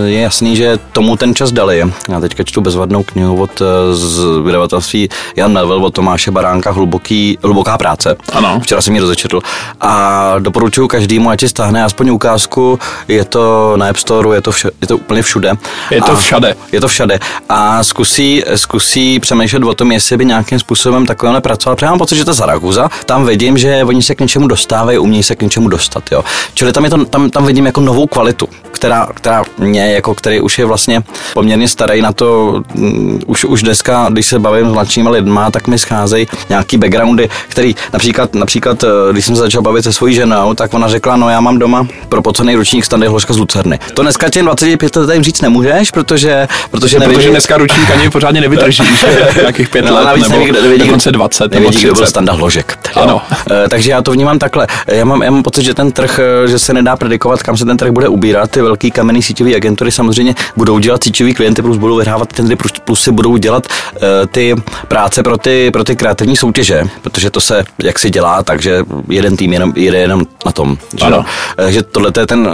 je 0.06 0.22
jasný, 0.22 0.56
že 0.56 0.80
tomu 0.92 1.18
ten 1.18 1.36
čas 1.36 1.52
dali. 1.52 1.84
Já 2.10 2.20
teďka 2.20 2.44
čtu 2.44 2.62
bezvadnou 2.62 3.04
knihu 3.04 3.42
od 3.42 3.62
z 3.92 4.26
vydavatelství 4.46 5.10
Jan 5.36 5.54
Melville 5.54 5.82
od 5.86 5.94
Tomáše 5.94 6.32
Baránka 6.32 6.72
Hluboký, 6.72 7.38
Hluboká 7.44 7.78
práce. 7.78 8.16
Ano. 8.34 8.60
Včera 8.64 8.82
jsem 8.82 8.94
ji 8.96 9.02
rozečetl. 9.02 9.40
A 9.82 10.36
doporučuji 10.40 10.88
každému, 10.88 11.30
ať 11.30 11.40
si 11.40 11.50
stáhne 11.50 11.84
aspoň 11.84 12.10
ukázku. 12.10 12.80
Je 13.08 13.26
to 13.26 13.74
na 13.78 13.90
App 13.90 13.98
Store, 13.98 14.38
je 14.38 14.42
to, 14.42 14.52
vše, 14.52 14.70
je 14.82 14.88
to 14.88 14.98
úplně 14.98 15.22
všude. 15.22 15.52
Je 15.92 16.02
to 16.02 16.12
A- 16.12 16.16
všade. 16.16 16.56
Je 16.72 16.82
to 16.82 16.88
všade. 16.88 17.20
A 17.50 17.84
zkusí, 17.84 18.44
zkusí 18.56 19.20
přemýšlet 19.20 19.64
o 19.64 19.74
tom, 19.74 19.92
jestli 19.92 20.18
by 20.18 20.26
nějakým 20.26 20.60
způsobem 20.68 21.06
takovémhle 21.06 21.42
pracoval. 21.42 21.76
Protože 21.76 21.86
mám 21.86 21.98
pocit, 21.98 22.16
že 22.16 22.26
ta 22.26 22.34
Zaragoza, 22.34 22.90
tam 23.06 23.26
vidím, 23.26 23.58
že 23.58 23.84
oni 23.84 24.04
se 24.04 24.16
k 24.16 24.20
něčemu 24.22 24.48
dostávají, 24.48 24.98
umějí 24.98 25.24
se 25.24 25.36
k 25.36 25.42
něčemu 25.42 25.68
dostat. 25.68 26.04
Jo. 26.12 26.24
Čili 26.54 26.72
tam, 26.74 26.84
je 26.84 26.90
to, 26.90 27.06
tam, 27.06 27.30
tam 27.30 27.46
vidím 27.46 27.66
jako 27.66 27.82
novou 27.82 28.08
kvalitu, 28.08 28.48
která, 28.72 29.08
která 29.14 29.44
mě, 29.58 29.94
jako 29.94 30.14
který 30.16 30.42
už 30.42 30.60
je 30.60 30.66
vlastně 30.66 31.04
poměrně 31.34 31.68
starý 31.68 32.02
na 32.02 32.12
to, 32.12 32.62
mm, 32.74 33.20
už, 33.26 33.46
už 33.46 33.64
dneska, 33.64 34.08
když 34.12 34.26
se 34.26 34.40
bavím 34.40 34.70
s 34.70 34.74
mladšíma 34.74 35.10
lidma, 35.12 35.52
tak 35.52 35.68
mi 35.68 35.80
scházejí 35.80 36.28
nějaký 36.50 36.78
backgroundy, 36.78 37.30
který 37.48 37.76
například, 37.94 38.36
například, 38.36 38.84
eh, 38.84 38.88
když 39.12 39.26
jsem 39.26 39.36
se 39.36 39.42
začal 39.42 39.62
bavit 39.62 39.84
se 39.84 39.94
svojí 39.94 40.16
ženou, 40.16 40.54
tak 40.54 40.74
ona 40.74 40.88
řekla, 40.88 41.16
no 41.16 41.30
já 41.30 41.40
mám 41.42 41.60
doma 41.60 41.88
propocený 42.10 42.56
ručník 42.56 42.86
standy 42.86 43.08
hložka 43.08 43.34
z 43.34 43.38
Lucerny. 43.38 43.80
To 43.94 44.02
dneska 44.02 44.30
těm 44.30 44.46
25 44.46 44.96
letým 44.96 45.24
říct 45.24 45.42
nemůžeš, 45.42 45.92
protože, 45.92 46.48
protože, 46.72 46.98
Protože 46.98 47.00
nevidí- 47.00 47.30
dneska 47.30 47.58
ručník 47.58 47.92
ani 47.92 48.10
pořádně 48.10 48.42
nevydrží, 48.42 48.84
nějakých 49.42 49.70
pět 49.70 49.86
No, 49.86 49.96
let. 49.96 50.06
navíc 50.06 50.30
nebo... 50.30 50.46
neví, 50.46 50.57
nevědí, 50.62 50.84
dokonce 50.84 51.12
20 51.12 51.44
nebo 51.44 51.54
nevědí, 51.64 51.84
kdo 51.84 51.94
30. 51.94 52.02
byl 52.02 52.08
Standa 52.08 52.34
Hložek. 52.34 52.80
Jo. 52.96 53.02
Ano. 53.02 53.22
Eh, 53.52 53.70
Takže 53.70 53.92
já 53.92 54.02
to 54.02 54.12
vnímám 54.12 54.40
takhle. 54.40 54.68
Já 54.88 55.06
mám, 55.06 55.22
já 55.24 55.32
mám 55.32 55.44
pocit, 55.44 55.64
že 55.64 55.74
ten 55.74 55.92
trh, 55.92 56.20
eh, 56.20 56.48
že 56.48 56.60
se 56.60 56.74
nedá 56.74 56.96
predikovat, 56.96 57.44
kam 57.44 57.58
se 57.58 57.66
ten 57.66 57.78
trh 57.78 57.92
bude 57.92 58.08
ubírat. 58.08 58.52
Ty 58.52 58.62
velký 58.62 58.92
kamenný 58.92 59.22
síťové 59.24 59.56
agentury 59.56 59.92
samozřejmě 59.92 60.36
budou 60.58 60.80
dělat 60.80 61.04
síťový 61.04 61.34
klienty, 61.34 61.62
plus 61.62 61.78
budou 61.78 61.96
vyhrávat 61.96 62.34
tendry, 62.34 62.56
plus, 62.56 62.72
plus 62.86 63.02
si 63.02 63.12
budou 63.12 63.38
dělat 63.38 63.68
eh, 63.96 64.00
ty 64.28 64.56
práce 64.88 65.24
pro 65.24 65.38
ty, 65.38 65.72
pro 65.72 65.84
ty 65.84 65.96
kreativní 65.96 66.38
soutěže, 66.38 66.84
protože 67.02 67.30
to 67.30 67.40
se 67.42 67.64
jak 67.84 68.00
si 68.00 68.10
dělá, 68.10 68.44
takže 68.44 68.84
jeden 69.10 69.38
tým 69.38 69.54
jenom, 69.54 69.74
jede 69.76 69.98
jenom 69.98 70.22
na 70.46 70.52
tom. 70.52 70.78
Že, 71.00 71.06
Ano. 71.06 71.26
Takže 71.56 71.84
tohle 71.84 72.12
je 72.20 72.28
ten 72.28 72.40
uh, 72.48 72.54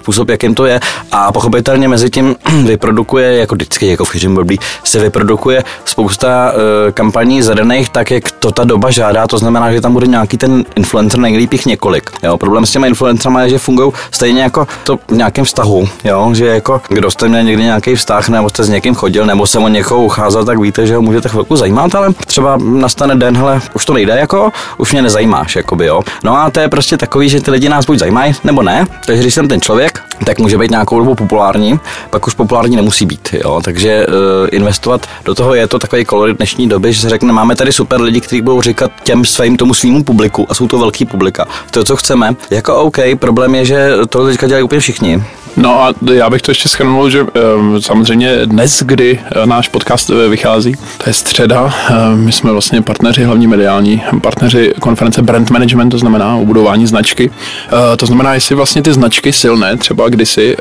způsob, 0.00 0.28
jakým 0.28 0.54
to 0.54 0.66
je. 0.66 0.80
A 1.12 1.32
pochopitelně 1.32 1.88
mezi 1.88 2.10
tím 2.10 2.36
vyprodukuje, 2.64 3.36
jako 3.36 3.54
vždycky, 3.54 3.86
jako 3.86 4.04
v 4.04 4.10
chyřím 4.10 4.34
blbý, 4.34 4.58
se 4.84 4.98
vyprodukuje 4.98 5.64
spousta 5.84 6.52
uh, 6.52 6.92
kampaní 6.92 7.33
zadaných 7.42 7.90
tak, 7.90 8.10
jak 8.10 8.30
to 8.30 8.52
ta 8.52 8.64
doba 8.64 8.90
žádá. 8.90 9.26
To 9.26 9.38
znamená, 9.38 9.72
že 9.72 9.80
tam 9.80 9.92
bude 9.92 10.06
nějaký 10.06 10.36
ten 10.36 10.64
influencer, 10.76 11.20
nejlíp 11.20 11.52
jich 11.52 11.66
několik. 11.66 12.10
Jo? 12.22 12.38
Problém 12.38 12.66
s 12.66 12.70
těma 12.70 12.86
influencerama 12.86 13.42
je, 13.42 13.48
že 13.48 13.58
fungují 13.58 13.92
stejně 14.10 14.42
jako 14.42 14.66
to 14.84 14.96
v 14.96 15.12
nějakém 15.12 15.44
vztahu. 15.44 15.88
Jo? 16.04 16.30
Že 16.34 16.46
jako 16.46 16.80
kdo 16.88 17.10
jste 17.10 17.28
měl 17.28 17.42
někdy 17.42 17.62
nějaký 17.62 17.94
vztah, 17.94 18.28
nebo 18.28 18.48
jste 18.48 18.64
s 18.64 18.68
někým 18.68 18.94
chodil, 18.94 19.26
nebo 19.26 19.46
se 19.46 19.58
o 19.58 19.68
někoho 19.68 20.02
ucházel, 20.02 20.44
tak 20.44 20.58
víte, 20.58 20.86
že 20.86 20.96
ho 20.96 21.02
můžete 21.02 21.28
chvilku 21.28 21.56
zajímat, 21.56 21.94
ale 21.94 22.12
třeba 22.12 22.56
nastane 22.56 23.16
den, 23.16 23.36
hele, 23.36 23.60
už 23.74 23.84
to 23.84 23.92
nejde, 23.92 24.12
jako, 24.18 24.52
už 24.78 24.92
mě 24.92 25.02
nezajímáš, 25.02 25.56
jakoby, 25.56 25.86
jo. 25.86 26.02
No 26.24 26.36
a 26.36 26.50
to 26.50 26.60
je 26.60 26.68
prostě 26.68 26.96
takový, 26.96 27.28
že 27.28 27.40
ty 27.40 27.50
lidi 27.50 27.68
nás 27.68 27.86
buď 27.86 27.98
zajímají, 27.98 28.34
nebo 28.44 28.62
ne. 28.62 28.86
Takže 29.06 29.22
když 29.22 29.34
jsem 29.34 29.48
ten 29.48 29.60
člověk, 29.60 30.02
tak 30.24 30.38
může 30.38 30.58
být 30.58 30.70
nějakou 30.70 30.98
dobu 30.98 31.14
populární, 31.14 31.80
pak 32.10 32.26
už 32.26 32.34
populární 32.34 32.76
nemusí 32.76 33.06
být, 33.06 33.34
jo. 33.44 33.60
Takže 33.64 34.06
uh, 34.06 34.14
investovat 34.52 35.06
do 35.24 35.34
toho 35.34 35.54
je 35.54 35.68
to 35.68 35.78
takový 35.78 36.04
kolorit 36.04 36.36
dnešní 36.36 36.68
doby, 36.68 36.92
že 36.92 37.00
se 37.00 37.08
řekne, 37.08 37.23
máme 37.32 37.56
tady 37.56 37.72
super 37.72 38.00
lidi, 38.00 38.20
kteří 38.20 38.40
budou 38.40 38.60
říkat 38.62 38.92
těm 39.02 39.24
svým 39.24 39.56
tomu 39.56 39.74
svýmu 39.74 40.04
publiku 40.04 40.46
a 40.48 40.54
jsou 40.54 40.68
to 40.68 40.78
velký 40.78 41.04
publika. 41.04 41.46
To, 41.70 41.84
co 41.84 41.96
chceme, 41.96 42.36
jako 42.50 42.76
OK, 42.76 42.96
problém 43.18 43.54
je, 43.54 43.64
že 43.64 43.90
to 44.08 44.26
teďka 44.26 44.46
dělají 44.46 44.64
úplně 44.64 44.80
všichni. 44.80 45.22
No 45.56 45.82
a 45.82 45.94
já 46.12 46.30
bych 46.30 46.42
to 46.42 46.50
ještě 46.50 46.68
schrnul, 46.68 47.10
že 47.10 47.22
um, 47.22 47.82
samozřejmě 47.82 48.38
dnes, 48.44 48.82
kdy 48.82 49.20
uh, 49.36 49.46
náš 49.46 49.68
podcast 49.68 50.10
uh, 50.10 50.16
vychází, 50.16 50.74
to 50.98 51.10
je 51.10 51.12
středa, 51.12 51.62
uh, 51.64 51.70
my 52.14 52.32
jsme 52.32 52.52
vlastně 52.52 52.82
partneři, 52.82 53.24
hlavní 53.24 53.46
mediální 53.46 54.02
partneři 54.22 54.72
konference 54.80 55.22
Brand 55.22 55.50
Management, 55.50 55.90
to 55.90 55.98
znamená 55.98 56.36
o 56.36 56.44
budování 56.44 56.86
značky. 56.86 57.30
Uh, 57.30 57.78
to 57.96 58.06
znamená, 58.06 58.34
jestli 58.34 58.54
vlastně 58.54 58.82
ty 58.82 58.92
značky 58.92 59.32
silné, 59.32 59.76
třeba 59.76 60.08
kdysi, 60.08 60.56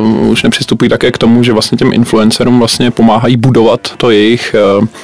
uh, 0.00 0.28
už 0.28 0.42
nepřistupují 0.42 0.90
také 0.90 1.12
k 1.12 1.18
tomu, 1.18 1.42
že 1.42 1.52
vlastně 1.52 1.78
těm 1.78 1.92
influencerům 1.92 2.58
vlastně 2.58 2.90
pomáhají 2.90 3.36
budovat 3.36 3.80
to 3.96 4.10
jejich 4.10 4.54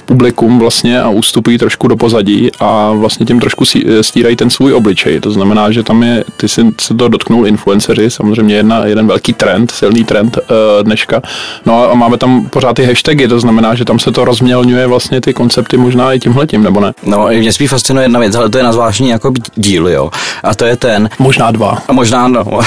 publikum 0.06 0.58
vlastně 0.58 1.00
a 1.00 1.08
ustupují 1.08 1.58
trošku 1.58 1.88
do 1.88 1.96
pozadí 1.96 2.50
a 2.60 2.92
vlastně 2.92 3.26
tím 3.26 3.40
trošku 3.40 3.64
stírají 4.00 4.36
ten 4.36 4.50
svůj 4.50 4.74
obličej. 4.74 5.20
To 5.20 5.30
znamená, 5.30 5.70
že 5.70 5.82
tam 5.82 6.02
je, 6.02 6.24
ty 6.36 6.48
si 6.48 6.66
se 6.80 6.94
to 6.94 7.08
dotknul 7.08 7.46
influenceři, 7.46 8.10
samozřejmě 8.10 8.54
jedna, 8.54 8.84
jeden 8.84 9.06
velký 9.06 9.31
trend, 9.32 9.70
silný 9.70 10.04
trend 10.04 10.38
uh, 10.38 10.82
dneška. 10.82 11.22
No 11.66 11.90
a 11.90 11.94
máme 11.94 12.18
tam 12.18 12.46
pořád 12.50 12.76
ty 12.76 12.84
hashtagy, 12.84 13.28
to 13.28 13.40
znamená, 13.40 13.74
že 13.74 13.84
tam 13.84 13.98
se 13.98 14.12
to 14.12 14.24
rozmělňuje 14.24 14.86
vlastně 14.86 15.20
ty 15.20 15.34
koncepty 15.34 15.76
možná 15.76 16.12
i 16.12 16.18
tímhletím, 16.18 16.62
nebo 16.62 16.80
ne? 16.80 16.92
No, 17.02 17.28
mě 17.28 17.52
spíš 17.52 17.70
fascinuje 17.70 18.04
jedna 18.04 18.20
věc, 18.20 18.34
ale 18.34 18.50
to 18.50 18.58
je 18.58 18.64
na 18.64 18.72
zvláštní 18.72 19.08
jako 19.08 19.32
díl, 19.54 19.88
jo. 19.88 20.10
A 20.42 20.54
to 20.54 20.64
je 20.64 20.76
ten, 20.76 21.08
Možná 21.18 21.50
dva. 21.50 21.78
A 21.88 21.92
možná 21.92 22.28
no. 22.28 22.40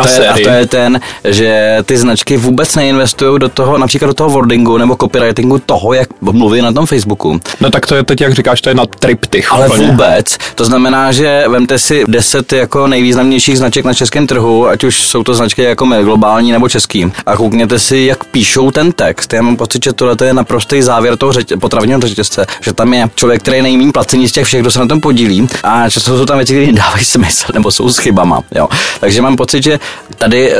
a, 0.00 0.02
to 0.02 0.22
je, 0.22 0.28
a 0.28 0.34
to 0.34 0.48
je 0.48 0.66
ten, 0.66 1.00
že 1.24 1.78
ty 1.86 1.96
značky 1.96 2.36
vůbec 2.36 2.76
neinvestují 2.76 3.38
do 3.38 3.48
toho, 3.48 3.78
například 3.78 4.08
do 4.08 4.14
toho 4.14 4.30
wordingu 4.30 4.78
nebo 4.78 4.96
copywritingu 4.96 5.58
toho, 5.58 5.92
jak 5.92 6.08
mluví 6.20 6.62
na 6.62 6.72
tom 6.72 6.86
Facebooku. 6.86 7.40
No 7.60 7.70
tak 7.70 7.86
to 7.86 7.94
je 7.94 8.02
teď, 8.02 8.20
jak 8.20 8.34
říkáš, 8.34 8.60
to 8.60 8.68
je 8.68 8.74
na 8.74 8.86
triptych. 8.86 9.52
Ale 9.52 9.66
úplně. 9.66 9.86
vůbec. 9.86 10.38
To 10.54 10.64
znamená, 10.64 11.12
že 11.12 11.44
vemte 11.48 11.78
si 11.78 12.04
10 12.08 12.52
jako 12.52 12.86
nejvýznamnějších 12.86 13.58
značek 13.58 13.84
na 13.84 13.94
českém 13.94 14.26
trhu, 14.26 14.68
ať 14.68 14.84
už 14.84 15.08
jsou 15.08 15.22
to 15.22 15.34
značky 15.34 15.62
jako 15.62 15.86
my, 15.98 16.04
globální 16.04 16.52
nebo 16.52 16.68
český. 16.68 17.12
A 17.26 17.36
koukněte 17.36 17.78
si, 17.78 17.96
jak 17.98 18.24
píšou 18.24 18.70
ten 18.70 18.92
text. 18.92 19.32
Já 19.32 19.42
mám 19.42 19.56
pocit, 19.56 19.84
že 19.84 19.92
tohle 19.92 20.16
je 20.24 20.34
naprostý 20.34 20.82
závěr 20.82 21.16
toho 21.16 21.32
řeť, 21.32 21.52
potravního 21.60 22.00
řetězce, 22.00 22.46
že 22.60 22.72
tam 22.72 22.94
je 22.94 23.08
člověk, 23.14 23.42
který 23.42 23.56
je 23.56 23.62
nejméně 23.62 23.92
placený 23.92 24.28
z 24.28 24.32
těch 24.32 24.46
všech, 24.46 24.60
kdo 24.60 24.70
se 24.70 24.78
na 24.78 24.86
tom 24.86 25.00
podílí. 25.00 25.48
A 25.62 25.90
často 25.90 26.18
jsou 26.18 26.26
tam 26.26 26.36
věci, 26.36 26.52
které 26.54 26.72
dávají 26.72 27.04
smysl 27.04 27.46
nebo 27.54 27.70
jsou 27.70 27.88
s 27.88 27.98
chybama. 27.98 28.40
Jo. 28.54 28.68
Takže 29.00 29.22
mám 29.22 29.36
pocit, 29.36 29.62
že 29.62 29.80
tady, 30.18 30.52
eh, 30.52 30.56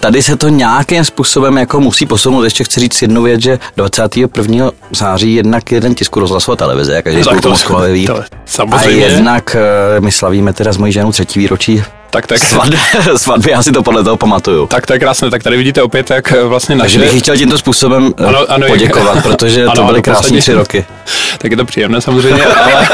tady 0.00 0.22
se 0.22 0.36
to 0.36 0.48
nějakým 0.48 1.04
způsobem 1.04 1.56
jako 1.56 1.80
musí 1.80 2.06
posunout. 2.06 2.44
Ještě 2.44 2.64
chci 2.64 2.80
říct 2.80 3.02
jednu 3.02 3.22
věc, 3.22 3.40
že 3.42 3.58
21. 3.76 4.70
září 4.92 5.34
jednak 5.34 5.72
jeden 5.72 5.94
tisku 5.94 6.20
rozhlasová 6.20 6.56
televize, 6.56 6.94
jak 6.94 7.04
každý 7.04 7.22
spolu 7.22 7.36
to- 7.36 7.42
to 7.42 7.48
Moskva 7.50 7.80
ví. 7.86 8.06
to- 8.06 8.18
A 8.18 8.24
samozřejmě. 8.46 9.04
jednak 9.06 9.56
eh, 9.96 10.00
my 10.00 10.12
slavíme 10.12 10.52
teda 10.52 10.72
s 10.72 10.76
mojí 10.76 10.92
ženou 10.92 11.12
třetí 11.12 11.38
výročí 11.38 11.82
Tak, 12.16 12.26
tak, 12.26 12.38
svatby, 12.38 12.76
svatby, 13.16 13.50
já 13.50 13.62
si 13.62 13.72
to 13.72 13.82
podle 13.82 14.04
toho 14.04 14.16
pamatuju. 14.16 14.66
tak 14.66 14.86
to 14.86 14.92
je 14.92 14.98
krásné. 14.98 15.30
Tak 15.30 15.42
tady 15.42 15.56
vidíte 15.56 15.82
opět, 15.82 16.10
jak 16.10 16.32
eh, 16.32 16.44
vlastně 16.44 16.76
Takže 16.76 16.98
naše... 16.98 17.06
bych 17.06 17.14
jí 17.14 17.20
chtěl 17.20 17.36
tímto 17.36 17.58
způsobem 17.58 18.14
eh, 18.18 18.24
Ano, 18.24 18.38
ano, 18.48 18.64
jak- 18.66 18.72
poděkovat, 18.72 19.22
protože 19.22 19.64
to 19.64 19.70
Ano, 19.70 19.84
byly 19.84 19.94
ano, 19.96 20.02
krásné 20.02 20.38
tři 20.38 20.52
roky. 20.52 20.84
Tak 21.38 21.50
je 21.50 21.56
to 21.56 21.64
příjemné 21.64 22.00
samozřejmě, 22.00 22.44
ale 22.44 22.88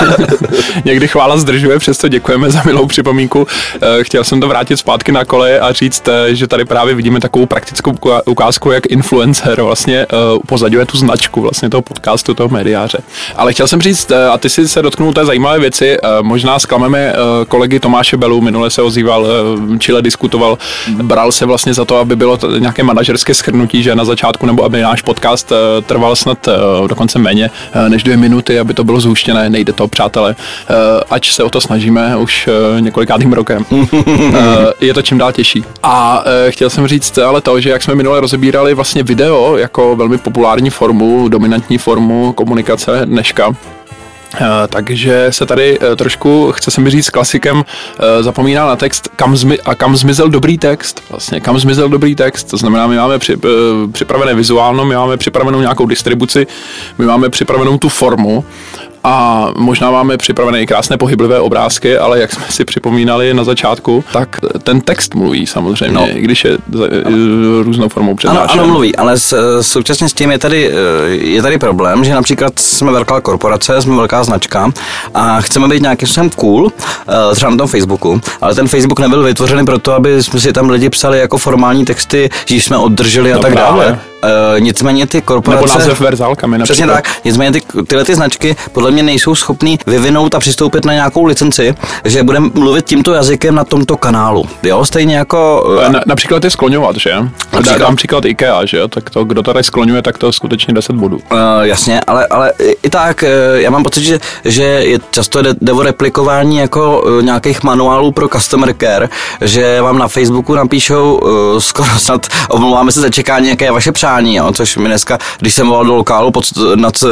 někdy 0.85 1.09
chvála 1.09 1.37
zdržuje, 1.37 1.79
přesto 1.79 2.09
děkujeme 2.09 2.51
za 2.51 2.63
milou 2.65 2.87
připomínku. 2.87 3.47
Eh, 3.83 4.05
Chtěl 4.05 4.25
jsem 4.25 4.41
to 4.41 4.49
vrátit 4.49 4.77
zpátky 4.77 5.13
na 5.13 5.25
kole 5.25 5.61
a 5.61 5.73
říct, 5.73 6.09
že 6.29 6.47
tady 6.47 6.65
právě 6.65 6.95
vidíme 6.95 7.21
takovou 7.21 7.47
praktickou 7.47 7.95
ukázku, 8.27 8.71
jak 8.71 8.87
influencer 8.87 9.63
vlastně 9.63 10.07
upozadňuje 10.35 10.87
tu 10.87 10.97
značku 10.99 11.41
vlastně 11.41 11.71
toho 11.71 11.83
podcastu, 11.83 12.35
toho 12.35 12.49
médiáře. 12.49 12.99
Ale 13.37 13.53
chtěl 13.53 13.67
jsem 13.67 13.83
říct, 13.83 14.13
a 14.33 14.39
ty 14.39 14.51
si 14.51 14.69
se 14.69 14.83
dotknul 14.83 15.13
té 15.13 15.25
zajímavé 15.25 15.59
věci, 15.59 15.97
možná 16.23 16.59
zklameme 16.59 17.13
kolegy 17.49 17.81
Tomáše 17.81 18.17
Belu, 18.17 18.41
minule 18.41 18.71
se 18.71 18.83
ozýval, 18.83 19.12
eh, 19.21 19.79
Chile 19.79 20.03
diskutoval, 20.03 20.59
bral 21.03 21.33
se 21.33 21.47
vlastně 21.47 21.75
za 21.75 21.85
to, 21.85 21.97
aby 21.97 22.17
bylo 22.17 22.39
nějaké 22.59 22.83
manažerské 22.83 23.35
schrnutí, 23.35 23.83
že 23.83 23.95
na 23.95 24.05
začátku, 24.05 24.47
nebo 24.47 24.65
aby 24.65 24.83
náš 24.83 25.03
podcast 25.03 25.53
eh, 25.53 25.83
trval 25.83 26.17
snad 26.17 26.49
eh, 26.49 26.53
dokonce 26.89 27.19
méně 27.19 27.51
než 27.89 28.03
dvě 28.03 28.17
minuty, 28.17 28.59
aby 28.59 28.75
to 28.75 28.85
bylo 28.85 29.01
zhuštěné, 29.01 29.51
nejde 29.51 29.73
to, 29.73 29.89
přátelé, 29.89 30.37
ač 31.11 31.33
se 31.33 31.43
o 31.43 31.51
to 31.51 31.61
snažíme 31.61 32.17
už 32.17 32.49
několikátým 32.81 33.33
rokem. 33.33 33.65
Je 34.81 34.95
to 34.95 35.03
čím 35.03 35.19
dál 35.19 35.33
těžší. 35.33 35.65
A 35.83 36.25
chtěl 36.49 36.71
jsem 36.71 36.87
říct 36.87 37.19
ale 37.19 37.41
to, 37.41 37.61
že 37.61 37.71
jak 37.71 37.83
jsme 37.83 37.95
minule 37.95 38.21
rozebírali 38.21 38.75
vlastně 38.75 39.03
video 39.03 39.57
jako 39.57 39.97
velmi 39.97 40.19
populární 40.19 40.71
formu, 40.71 41.29
dominantní 41.29 41.79
formu 41.79 42.33
komunikace 42.33 43.01
dneška, 43.05 43.53
takže 44.69 45.27
se 45.31 45.47
tady 45.47 45.79
eh, 45.81 45.97
trošku, 45.97 46.53
chce 46.53 46.71
se 46.71 46.81
mi 46.81 46.91
říct, 46.91 47.11
klasikem 47.11 47.65
eh, 47.99 48.23
zapomíná 48.23 48.67
na 48.67 48.77
text 48.77 49.09
kam 49.17 49.35
zmi- 49.35 49.59
a 49.65 49.75
kam 49.75 49.97
zmizel 49.97 50.29
dobrý 50.29 50.59
text. 50.59 51.03
Vlastně 51.11 51.41
kam 51.41 51.59
zmizel 51.59 51.89
dobrý 51.89 52.15
text. 52.15 52.45
To 52.45 52.57
znamená, 52.57 52.87
my 52.87 52.97
máme 52.97 53.19
při, 53.19 53.33
eh, 53.45 53.49
připravené 53.93 54.35
vizuálno, 54.35 54.85
my 54.85 54.95
máme 54.95 55.17
připravenou 55.17 55.61
nějakou 55.61 55.87
distribuci, 55.87 56.47
my 56.99 57.07
máme 57.07 57.29
připravenou 57.29 57.79
tu 57.79 57.89
formu 57.89 58.45
a 59.05 59.47
možná 59.57 59.91
máme 59.91 60.17
připravené 60.17 60.63
i 60.63 60.67
krásné 60.67 60.97
pohyblivé 60.99 61.41
obrázky, 61.41 61.99
ale 61.99 62.21
jak 62.21 62.33
jsme 62.33 62.45
si 62.51 62.65
připomínali 62.65 63.35
na 63.35 63.45
začátku, 63.45 64.05
tak 64.13 64.41
ten 64.63 64.81
text 64.81 65.15
mluví 65.15 65.47
samozřejmě, 65.47 65.95
No. 65.95 66.09
i 66.09 66.21
když 66.21 66.45
je 66.45 66.51
eh, 66.85 66.89
různou 67.63 67.89
formou 67.89 68.15
přednášen. 68.15 68.43
Ano, 68.51 68.63
ano, 68.63 68.67
mluví, 68.73 68.97
ale 68.97 69.19
s, 69.19 69.61
současně 69.63 70.09
s 70.09 70.13
tím 70.13 70.31
je 70.31 70.39
tady, 70.39 70.71
eh, 70.71 71.09
je 71.11 71.43
tady 71.43 71.59
problém, 71.59 72.05
že 72.05 72.15
například 72.15 72.59
jsme 72.59 72.93
velká 72.93 73.21
korporace, 73.21 73.83
jsme 73.83 73.97
velká 73.97 74.25
značka 74.25 74.73
a 75.15 75.41
chceme 75.41 75.69
být 75.69 75.83
nějakým 75.83 76.09
způsobem 76.09 76.31
cool, 76.31 76.73
eh, 77.09 77.35
třeba 77.35 77.51
na 77.51 77.57
tom 77.57 77.69
Facebooku, 77.69 78.21
ale 78.41 78.55
ten 78.55 78.69
Facebook 78.69 79.01
nebyl 79.01 79.23
vytvořený 79.23 79.65
proto, 79.65 79.93
aby 79.95 80.23
jsme 80.23 80.41
si 80.41 80.53
tam 80.53 80.71
lidi 80.71 80.91
psali 80.91 81.19
jako 81.19 81.39
formální 81.39 81.85
texty, 81.85 82.31
že 82.47 82.55
jsme 82.57 82.77
oddrželi 82.77 83.33
a 83.33 83.37
No 83.37 83.43
tak 83.43 83.53
právě. 83.53 83.85
dále. 83.85 83.99
Eh, 84.25 84.61
nicméně 84.61 85.07
ty 85.07 85.23
korporace... 85.23 85.65
Nebo 85.67 85.79
název 85.79 86.01
verzálkami 86.01 86.59
Přesně 86.63 86.87
například. 86.87 87.13
tak. 87.15 87.25
Nicméně 87.25 87.53
ty, 87.53 87.61
tyhle 87.87 88.05
ty 88.05 88.15
značky 88.15 88.57
podle 88.73 88.91
mě 88.91 89.03
nejsou 89.03 89.35
schopný 89.35 89.79
vyvinout 89.87 90.35
a 90.35 90.41
přistoupit 90.41 90.85
na 90.85 90.93
nějakou 90.93 91.25
licenci, 91.25 91.75
že 92.05 92.23
budeme 92.23 92.51
mluvit 92.55 92.85
tímto 92.87 93.13
jazykem 93.13 93.55
na 93.55 93.65
tomto 93.65 93.97
kanálu. 93.97 94.45
Jo, 94.63 94.85
stejně 94.85 95.17
jako... 95.17 95.65
eh, 95.87 95.89
Na, 95.93 96.01
například 96.07 96.45
je 96.45 96.51
skloňovat, 96.51 96.97
že? 96.97 97.11
Například. 97.15 97.53
Například. 97.53 97.79
Dám 97.87 97.97
příklad 97.97 98.25
IKEA, 98.25 98.65
že 98.65 98.77
jo? 98.77 98.89
Tak 98.89 99.11
to, 99.11 99.25
kdo 99.25 99.43
tady 99.43 99.63
skloňuje, 99.65 100.03
tak 100.03 100.19
to 100.19 100.33
skutečně 100.33 100.75
10 100.75 100.97
bodů. 100.97 101.17
Uh, 101.33 101.39
jasně, 101.63 102.01
ale, 102.07 102.27
ale 102.27 102.53
i- 102.83 102.91
tak, 102.91 103.25
já 103.55 103.71
mám 103.71 103.83
pocit, 103.83 104.03
že, 104.05 104.19
že 104.45 104.63
je 104.65 104.99
často 105.11 105.43
jde, 105.43 105.55
jde 105.61 105.73
o 105.73 105.83
replikování 105.83 106.57
jako 106.57 107.05
nějakých 107.21 107.63
manuálů 107.63 108.13
pro 108.13 108.29
customer 108.29 108.75
care, 108.81 109.09
že 109.41 109.81
vám 109.81 109.99
na 109.99 110.09
Facebooku 110.09 110.55
napíšou 110.55 111.15
uh, 111.23 111.59
skoro 111.59 111.89
snad, 111.99 112.27
omlouváme 112.51 112.93
se 112.93 113.01
za 113.01 113.11
čekání, 113.11 113.49
jaké 113.49 113.65
je 113.65 113.73
vaše 113.73 113.93
přání, 113.93 114.12
jo, 114.21 114.53
což 114.53 114.77
mi 114.77 114.89
dneska, 114.89 115.19
když 115.39 115.55
jsem 115.55 115.69
volal 115.69 115.85
do 115.85 115.95
lokálu 115.95 116.31
pod, 116.31 116.45
nad, 116.75 117.05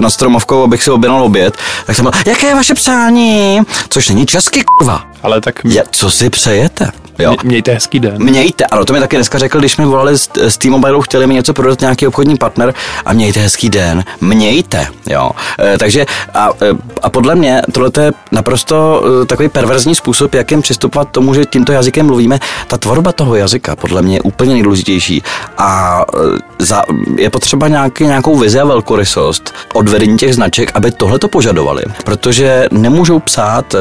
nad 0.00 0.10
Stromovkou, 0.10 0.62
abych 0.62 0.82
si 0.82 0.90
objednal 0.90 1.22
oběd, 1.24 1.56
tak 1.86 1.96
jsem 1.96 2.02
byl, 2.02 2.12
jaké 2.26 2.46
je 2.46 2.54
vaše 2.54 2.74
přání, 2.74 3.60
což 3.88 4.08
není 4.08 4.26
česky, 4.26 4.64
kurva. 4.64 5.04
Ale 5.22 5.40
tak 5.40 5.54
Je, 5.64 5.84
co 5.90 6.10
si 6.10 6.30
přejete? 6.30 6.92
Jo. 7.18 7.34
Mějte 7.44 7.72
hezký 7.72 8.00
den. 8.00 8.22
Mějte, 8.22 8.64
ano, 8.64 8.84
to 8.84 8.92
mi 8.92 9.00
taky 9.00 9.16
dneska 9.16 9.38
řekl, 9.38 9.58
když 9.58 9.76
mi 9.76 9.84
volali 9.84 10.18
z, 10.18 10.28
z 10.48 10.58
T-Mobile, 10.58 10.98
chtěli 11.02 11.26
mi 11.26 11.34
něco 11.34 11.52
prodat 11.52 11.80
nějaký 11.80 12.06
obchodní 12.06 12.36
partner 12.36 12.74
a 13.04 13.12
mějte 13.12 13.40
hezký 13.40 13.68
den, 13.68 14.04
mějte, 14.20 14.86
jo. 15.10 15.30
E, 15.58 15.78
takže 15.78 16.06
a, 16.34 16.48
e, 16.62 16.66
a 17.02 17.10
podle 17.10 17.34
mě 17.34 17.62
tohle 17.72 17.90
je 18.00 18.12
naprosto 18.32 19.02
e, 19.22 19.26
takový 19.26 19.48
perverzní 19.48 19.94
způsob, 19.94 20.34
jakým 20.34 20.62
přistupovat 20.62 21.08
tomu, 21.10 21.34
že 21.34 21.44
tímto 21.44 21.72
jazykem 21.72 22.06
mluvíme. 22.06 22.38
Ta 22.66 22.78
tvorba 22.78 23.12
toho 23.12 23.34
jazyka 23.34 23.76
podle 23.76 24.02
mě 24.02 24.16
je 24.16 24.20
úplně 24.20 24.52
nejdůležitější 24.52 25.22
a 25.58 26.02
za, 26.58 26.82
je 27.16 27.30
potřeba 27.30 27.68
nějaký, 27.68 28.04
nějakou 28.04 28.36
vizi 28.38 28.60
a 28.60 28.64
velkorysost 28.64 29.54
od 29.74 29.88
vedení 29.88 30.18
těch 30.18 30.34
značek, 30.34 30.70
aby 30.74 30.90
tohle 30.90 31.18
to 31.18 31.28
požadovali, 31.28 31.82
protože 32.04 32.68
nemůžou 32.70 33.18
psát 33.18 33.74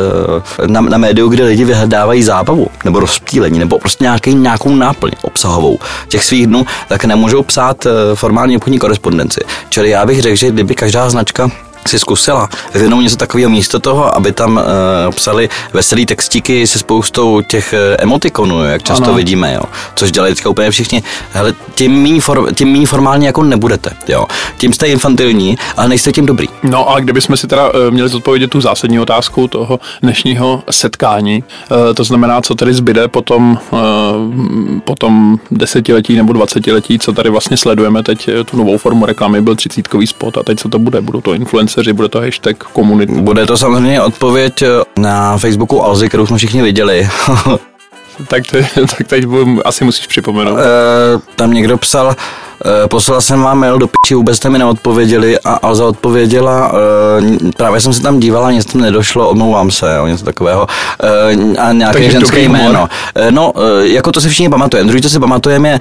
na, 0.67 0.81
na 0.81 0.97
médiu, 0.97 1.27
kde 1.27 1.43
lidi 1.43 1.65
vyhledávají 1.65 2.23
zábavu 2.23 2.67
nebo 2.85 2.99
rozptýlení 3.25 3.59
nebo 3.59 3.79
prostě 3.79 4.03
nějaký, 4.03 4.33
nějakou 4.33 4.75
náplň 4.75 5.11
obsahovou 5.21 5.79
těch 6.07 6.23
svých 6.23 6.47
dnů, 6.47 6.65
tak 6.87 7.05
nemůžou 7.05 7.43
psát 7.43 7.85
e, 7.85 8.15
formální 8.15 8.57
obchodní 8.57 8.79
korespondenci. 8.79 9.41
Čili 9.69 9.89
já 9.89 10.05
bych 10.05 10.21
řekl, 10.21 10.35
že 10.35 10.51
kdyby 10.51 10.75
každá 10.75 11.09
značka 11.09 11.51
si 11.87 11.99
zkusila 11.99 12.49
vyvinout 12.73 13.01
něco 13.01 13.15
takového 13.15 13.49
místo 13.49 13.79
toho, 13.79 14.15
aby 14.15 14.31
tam 14.31 14.55
uh, 14.57 15.13
psali 15.15 15.49
veselý 15.73 16.05
textíky 16.05 16.67
se 16.67 16.79
spoustou 16.79 17.41
těch 17.41 17.73
uh, 17.73 17.95
emotikonů, 17.99 18.63
jak 18.63 18.83
často 18.83 19.05
ano. 19.05 19.13
vidíme, 19.13 19.53
jo. 19.53 19.61
Což 19.95 20.11
dělají 20.11 20.33
teďka 20.33 20.49
úplně 20.49 20.71
všichni. 20.71 21.03
Hele, 21.31 21.53
tím 21.75 22.03
méně, 22.03 22.21
for, 22.21 22.53
tím 22.53 22.71
méně 22.71 22.87
formálně 22.87 23.27
jako 23.27 23.43
nebudete, 23.43 23.91
jo. 24.07 24.25
Tím 24.57 24.73
jste 24.73 24.87
infantilní, 24.87 25.57
ale 25.77 25.87
nejste 25.87 26.11
tím 26.11 26.25
dobrý. 26.25 26.47
No 26.63 26.89
a 26.89 26.99
kdybychom 26.99 27.37
si 27.37 27.47
teda 27.47 27.69
uh, 27.69 27.75
měli 27.89 28.09
zodpovědět 28.09 28.47
tu 28.47 28.61
zásadní 28.61 28.99
otázku 28.99 29.47
toho 29.47 29.79
dnešního 30.01 30.63
setkání, 30.69 31.43
uh, 31.71 31.77
to 31.93 32.03
znamená, 32.03 32.41
co 32.41 32.55
tady 32.55 32.73
zbyde 32.73 33.07
potom, 33.07 33.59
uh, 33.71 33.79
potom 34.79 35.39
desetiletí 35.51 36.15
nebo 36.15 36.33
dvacetiletí, 36.33 36.99
co 36.99 37.13
tady 37.13 37.29
vlastně 37.29 37.57
sledujeme 37.57 38.03
teď 38.03 38.29
tu 38.45 38.57
novou 38.57 38.77
formu 38.77 39.05
reklamy, 39.05 39.41
byl 39.41 39.55
třicítkový 39.55 40.07
spot 40.07 40.37
a 40.37 40.43
teď 40.43 40.59
co 40.59 40.69
to 40.69 40.79
bude? 40.79 41.01
Budou 41.01 41.21
to 41.21 41.33
influence 41.33 41.74
influenceři, 41.75 41.93
bude 41.93 42.09
to 42.09 42.19
hashtag 42.19 42.57
komunity. 42.57 43.13
Bude 43.13 43.45
to 43.45 43.57
samozřejmě 43.57 44.01
odpověď 44.01 44.61
eh, 44.61 44.67
na 44.97 45.37
Facebooku 45.37 45.83
Alzy, 45.83 46.09
kterou 46.09 46.27
jsme 46.27 46.37
všichni 46.37 46.61
viděli. 46.61 47.09
tak, 48.27 48.47
te, 48.47 48.67
tak 48.97 49.07
teď 49.07 49.25
asi 49.65 49.85
musíš 49.85 50.07
připomenout. 50.07 50.57
E, 50.57 50.63
tam 51.35 51.53
někdo 51.53 51.77
psal, 51.77 52.15
Eh, 52.65 52.87
poslal 52.87 53.21
jsem 53.21 53.41
vám 53.41 53.59
mail 53.59 53.79
do 53.79 53.87
piči, 53.87 54.15
vůbec 54.15 54.37
jste 54.37 54.49
mi 54.49 54.59
neodpověděli 54.59 55.39
a 55.39 55.53
Alza 55.53 55.85
odpověděla, 55.85 56.71
eh, 56.73 57.51
právě 57.57 57.81
jsem 57.81 57.93
se 57.93 58.01
tam 58.01 58.19
dívala, 58.19 58.51
nic 58.51 58.65
tam 58.65 58.81
nedošlo, 58.81 59.29
omlouvám 59.29 59.71
se, 59.71 59.99
o 59.99 60.07
něco 60.07 60.25
takového, 60.25 60.67
eh, 61.03 61.57
a 61.57 61.71
nějaké 61.71 61.93
Takže 61.93 62.11
ženské 62.11 62.39
jméno. 62.39 62.87
No, 63.29 63.53
jako 63.81 64.11
to 64.11 64.21
si 64.21 64.29
všichni 64.29 64.49
pamatujeme. 64.49 64.87
Druhý, 64.87 65.01
co 65.01 65.09
si 65.09 65.19
pamatujeme, 65.19 65.69
je, 65.69 65.79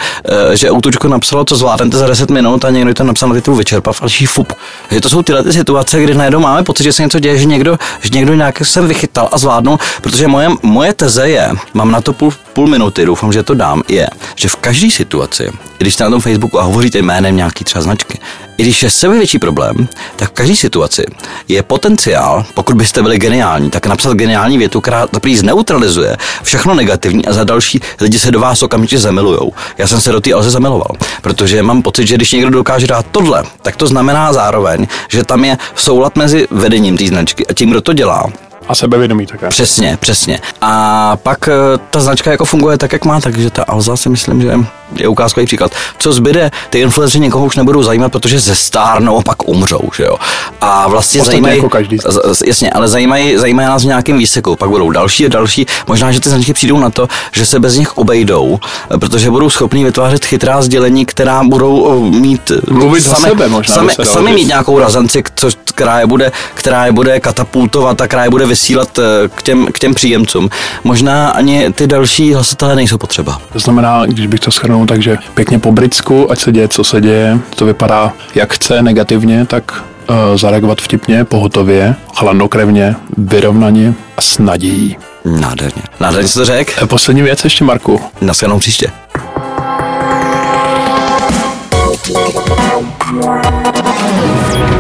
že 0.57 0.71
Outučko 0.71 1.09
napsalo, 1.09 1.45
co 1.45 1.57
zvládnete 1.57 1.99
za 1.99 2.07
10 2.07 2.31
minut 2.31 2.65
a 2.65 2.71
někdo 2.71 2.95
to 2.95 3.05
napsal 3.05 3.29
na 3.29 3.35
titul 3.35 3.55
vyčerpav, 3.55 4.03
ale 4.03 4.11
fup. 4.27 4.53
Že 4.91 5.01
to 5.01 5.09
jsou 5.09 5.23
tyhle 5.23 5.43
ty 5.43 5.53
situace, 5.53 6.03
kdy 6.03 6.15
najednou 6.15 6.41
máme 6.41 6.63
pocit, 6.63 6.85
že 6.85 6.93
se 6.93 7.03
něco 7.03 7.19
děje, 7.19 7.39
že 7.39 7.45
někdo, 7.45 7.79
že 8.01 8.11
někdo 8.11 8.35
nějak 8.35 8.67
jsem 8.67 8.89
vychytal 8.89 9.29
a 9.33 9.39
zvládnul, 9.39 9.79
protože 10.03 10.29
moje, 10.29 10.49
moje 10.63 10.93
teze 10.93 11.29
je, 11.29 11.51
mám 11.75 11.91
na 11.91 12.01
to 12.01 12.13
půl, 12.13 12.33
půl 12.53 12.67
minuty, 12.67 13.07
doufám, 13.07 13.33
že 13.33 13.43
to 13.43 13.55
dám, 13.55 13.83
je, 13.89 14.09
že 14.37 14.49
v 14.49 14.57
každé 14.57 14.91
situaci, 14.91 15.51
když 15.79 15.95
jste 15.95 16.05
na 16.05 16.11
tom 16.11 16.21
Facebooku 16.21 16.61
a 16.61 16.63
hovoříte 16.75 16.99
jménem 16.99 17.37
nějaký 17.37 17.65
třeba 17.65 17.83
značky. 17.83 18.19
I 18.57 18.63
když 18.63 18.83
je 18.83 18.91
sebe 18.91 19.15
větší 19.15 19.39
problém, 19.39 19.89
tak 20.17 20.29
v 20.29 20.33
každé 20.33 20.57
situaci 20.57 21.07
je 21.49 21.63
potenciál, 21.63 22.45
pokud 22.55 22.77
byste 22.77 23.03
byli 23.03 23.19
geniální, 23.19 23.71
tak 23.71 23.87
napsat 23.87 24.15
geniální 24.15 24.59
větu, 24.59 24.81
která 24.81 25.07
prý 25.07 25.37
zneutralizuje 25.37 26.17
všechno 26.43 26.75
negativní 26.75 27.27
a 27.27 27.33
za 27.33 27.45
další 27.45 27.81
lidi 28.01 28.19
se 28.19 28.31
do 28.31 28.41
vás 28.41 28.63
okamžitě 28.63 28.99
zamilujou. 28.99 29.53
Já 29.79 29.87
jsem 29.87 30.01
se 30.01 30.13
do 30.13 30.21
té 30.21 30.33
Alze 30.33 30.51
zamiloval, 30.51 30.91
protože 31.23 31.63
mám 31.63 31.83
pocit, 31.83 32.07
že 32.07 32.15
když 32.15 32.33
někdo 32.33 32.51
dokáže 32.51 32.87
dát 32.87 33.07
tohle, 33.11 33.45
tak 33.63 33.77
to 33.77 33.87
znamená 33.87 34.33
zároveň, 34.33 34.87
že 35.09 35.25
tam 35.25 35.45
je 35.45 35.59
soulad 35.75 36.17
mezi 36.17 36.47
vedením 36.51 36.97
té 36.97 37.07
značky 37.07 37.47
a 37.47 37.55
tím, 37.55 37.71
kdo 37.71 37.81
to 37.81 37.93
dělá, 37.93 38.27
a 38.69 38.75
sebevědomí 38.75 39.27
také. 39.27 39.49
Přesně, 39.49 39.97
přesně. 40.01 40.41
A 40.61 41.17
pak 41.17 41.49
eh, 41.49 41.53
ta 41.91 42.01
značka 42.01 42.31
jako 42.31 42.45
funguje 42.45 42.79
tak, 42.79 42.93
jak 42.93 43.05
má, 43.05 43.21
takže 43.21 43.51
ta 43.51 43.63
Alza 43.63 43.97
si 43.97 44.09
myslím, 44.09 44.41
že 44.41 44.55
je 44.97 45.09
ukázkový 45.09 45.47
příklad. 45.47 45.73
Co 45.99 46.13
zbyde, 46.13 46.51
ty 46.71 46.81
influenceři 46.81 47.21
někoho 47.21 47.47
už 47.47 47.57
nebudou 47.57 47.83
zajímat, 47.83 48.13
protože 48.13 48.41
ze 48.41 48.55
stárnou 48.55 49.19
a 49.19 49.23
pak 49.23 49.49
umřou, 49.49 49.81
že 49.97 50.05
jo. 50.05 50.17
A 50.61 50.89
vlastně 50.89 51.21
Ostatně 51.21 51.33
zajímají, 51.33 51.57
jako 51.57 51.69
každý. 51.69 51.99
jasně, 52.47 52.71
ale 52.71 52.89
zajímají, 52.89 53.37
zajímají 53.37 53.69
nás 53.69 53.83
v 53.83 53.87
nějakém 53.87 54.19
výseku, 54.19 54.57
pak 54.57 54.69
budou 54.69 54.91
další 54.91 55.27
a 55.27 55.29
další. 55.29 55.67
Možná, 55.87 56.13
že 56.13 56.21
ty 56.21 56.31
značky 56.31 56.53
přijdou 56.53 56.79
na 56.79 56.91
to, 56.91 57.09
že 57.33 57.47
se 57.47 57.61
bez 57.61 57.77
nich 57.77 57.99
obejdou, 57.99 58.59
protože 59.01 59.31
budou 59.31 59.51
schopní 59.51 59.85
vytvářet 59.85 60.25
chytrá 60.25 60.63
sdělení, 60.63 61.07
která 61.07 61.45
budou 61.45 62.03
eh, 62.07 62.19
mít 62.19 62.53
Mluvit 62.71 63.01
sami, 63.01 63.23
za 63.23 63.29
sebe 63.29 63.49
možná. 63.49 63.75
Sami, 63.75 63.93
sami 64.03 64.33
mít 64.33 64.49
nějakou 64.49 64.79
razanci, 64.79 65.23
co, 65.35 65.49
která 65.65 66.01
je 66.01 66.07
bude, 66.07 66.33
která 66.55 66.87
je 66.87 66.93
bude 66.93 67.21
katapultovat 67.21 68.01
a 68.01 68.07
která 68.07 68.25
je 68.25 68.31
bude 68.31 68.47
vysílat 68.47 68.99
eh, 68.99 69.03
k 69.35 69.43
těm, 69.43 69.67
k 69.73 69.79
těm 69.79 69.95
příjemcům. 69.95 70.51
Možná 70.85 71.29
ani 71.29 71.73
ty 71.73 71.87
další 71.87 72.35
hlasatelé 72.35 72.77
nejsou 72.77 72.99
potřeba. 72.99 73.41
To 73.53 73.59
znamená, 73.59 74.07
když 74.07 74.27
bych 74.27 74.41
to 74.41 74.51
takže 74.87 75.19
pěkně 75.35 75.59
po 75.59 75.73
britsku, 75.73 76.33
ať 76.33 76.39
se 76.39 76.53
děje, 76.53 76.69
co 76.69 76.85
se 76.85 77.01
děje, 77.01 77.39
to 77.57 77.67
vypadá 77.67 78.13
jak 78.35 78.53
chce 78.53 78.83
negativně, 78.83 79.47
tak 79.47 79.85
uh, 80.11 80.17
zareagovat 80.39 80.81
vtipně, 80.81 81.25
pohotově, 81.25 81.95
chladnokrevně, 82.17 82.97
vyrovnaně 83.17 83.95
a 84.17 84.21
s 84.21 84.39
nadějí. 84.39 84.97
Nádherně. 85.25 85.83
Nádherně 86.01 86.29
jsi 86.29 86.39
to 86.39 86.45
řekl. 86.45 86.73
Eh, 86.83 86.87
poslední 86.87 87.23
věc 87.23 87.45
ještě, 87.45 87.65
Marku. 87.65 88.01
Naschledanou 88.21 88.59
příště. 88.59 88.91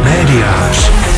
Médiář. 0.05 1.14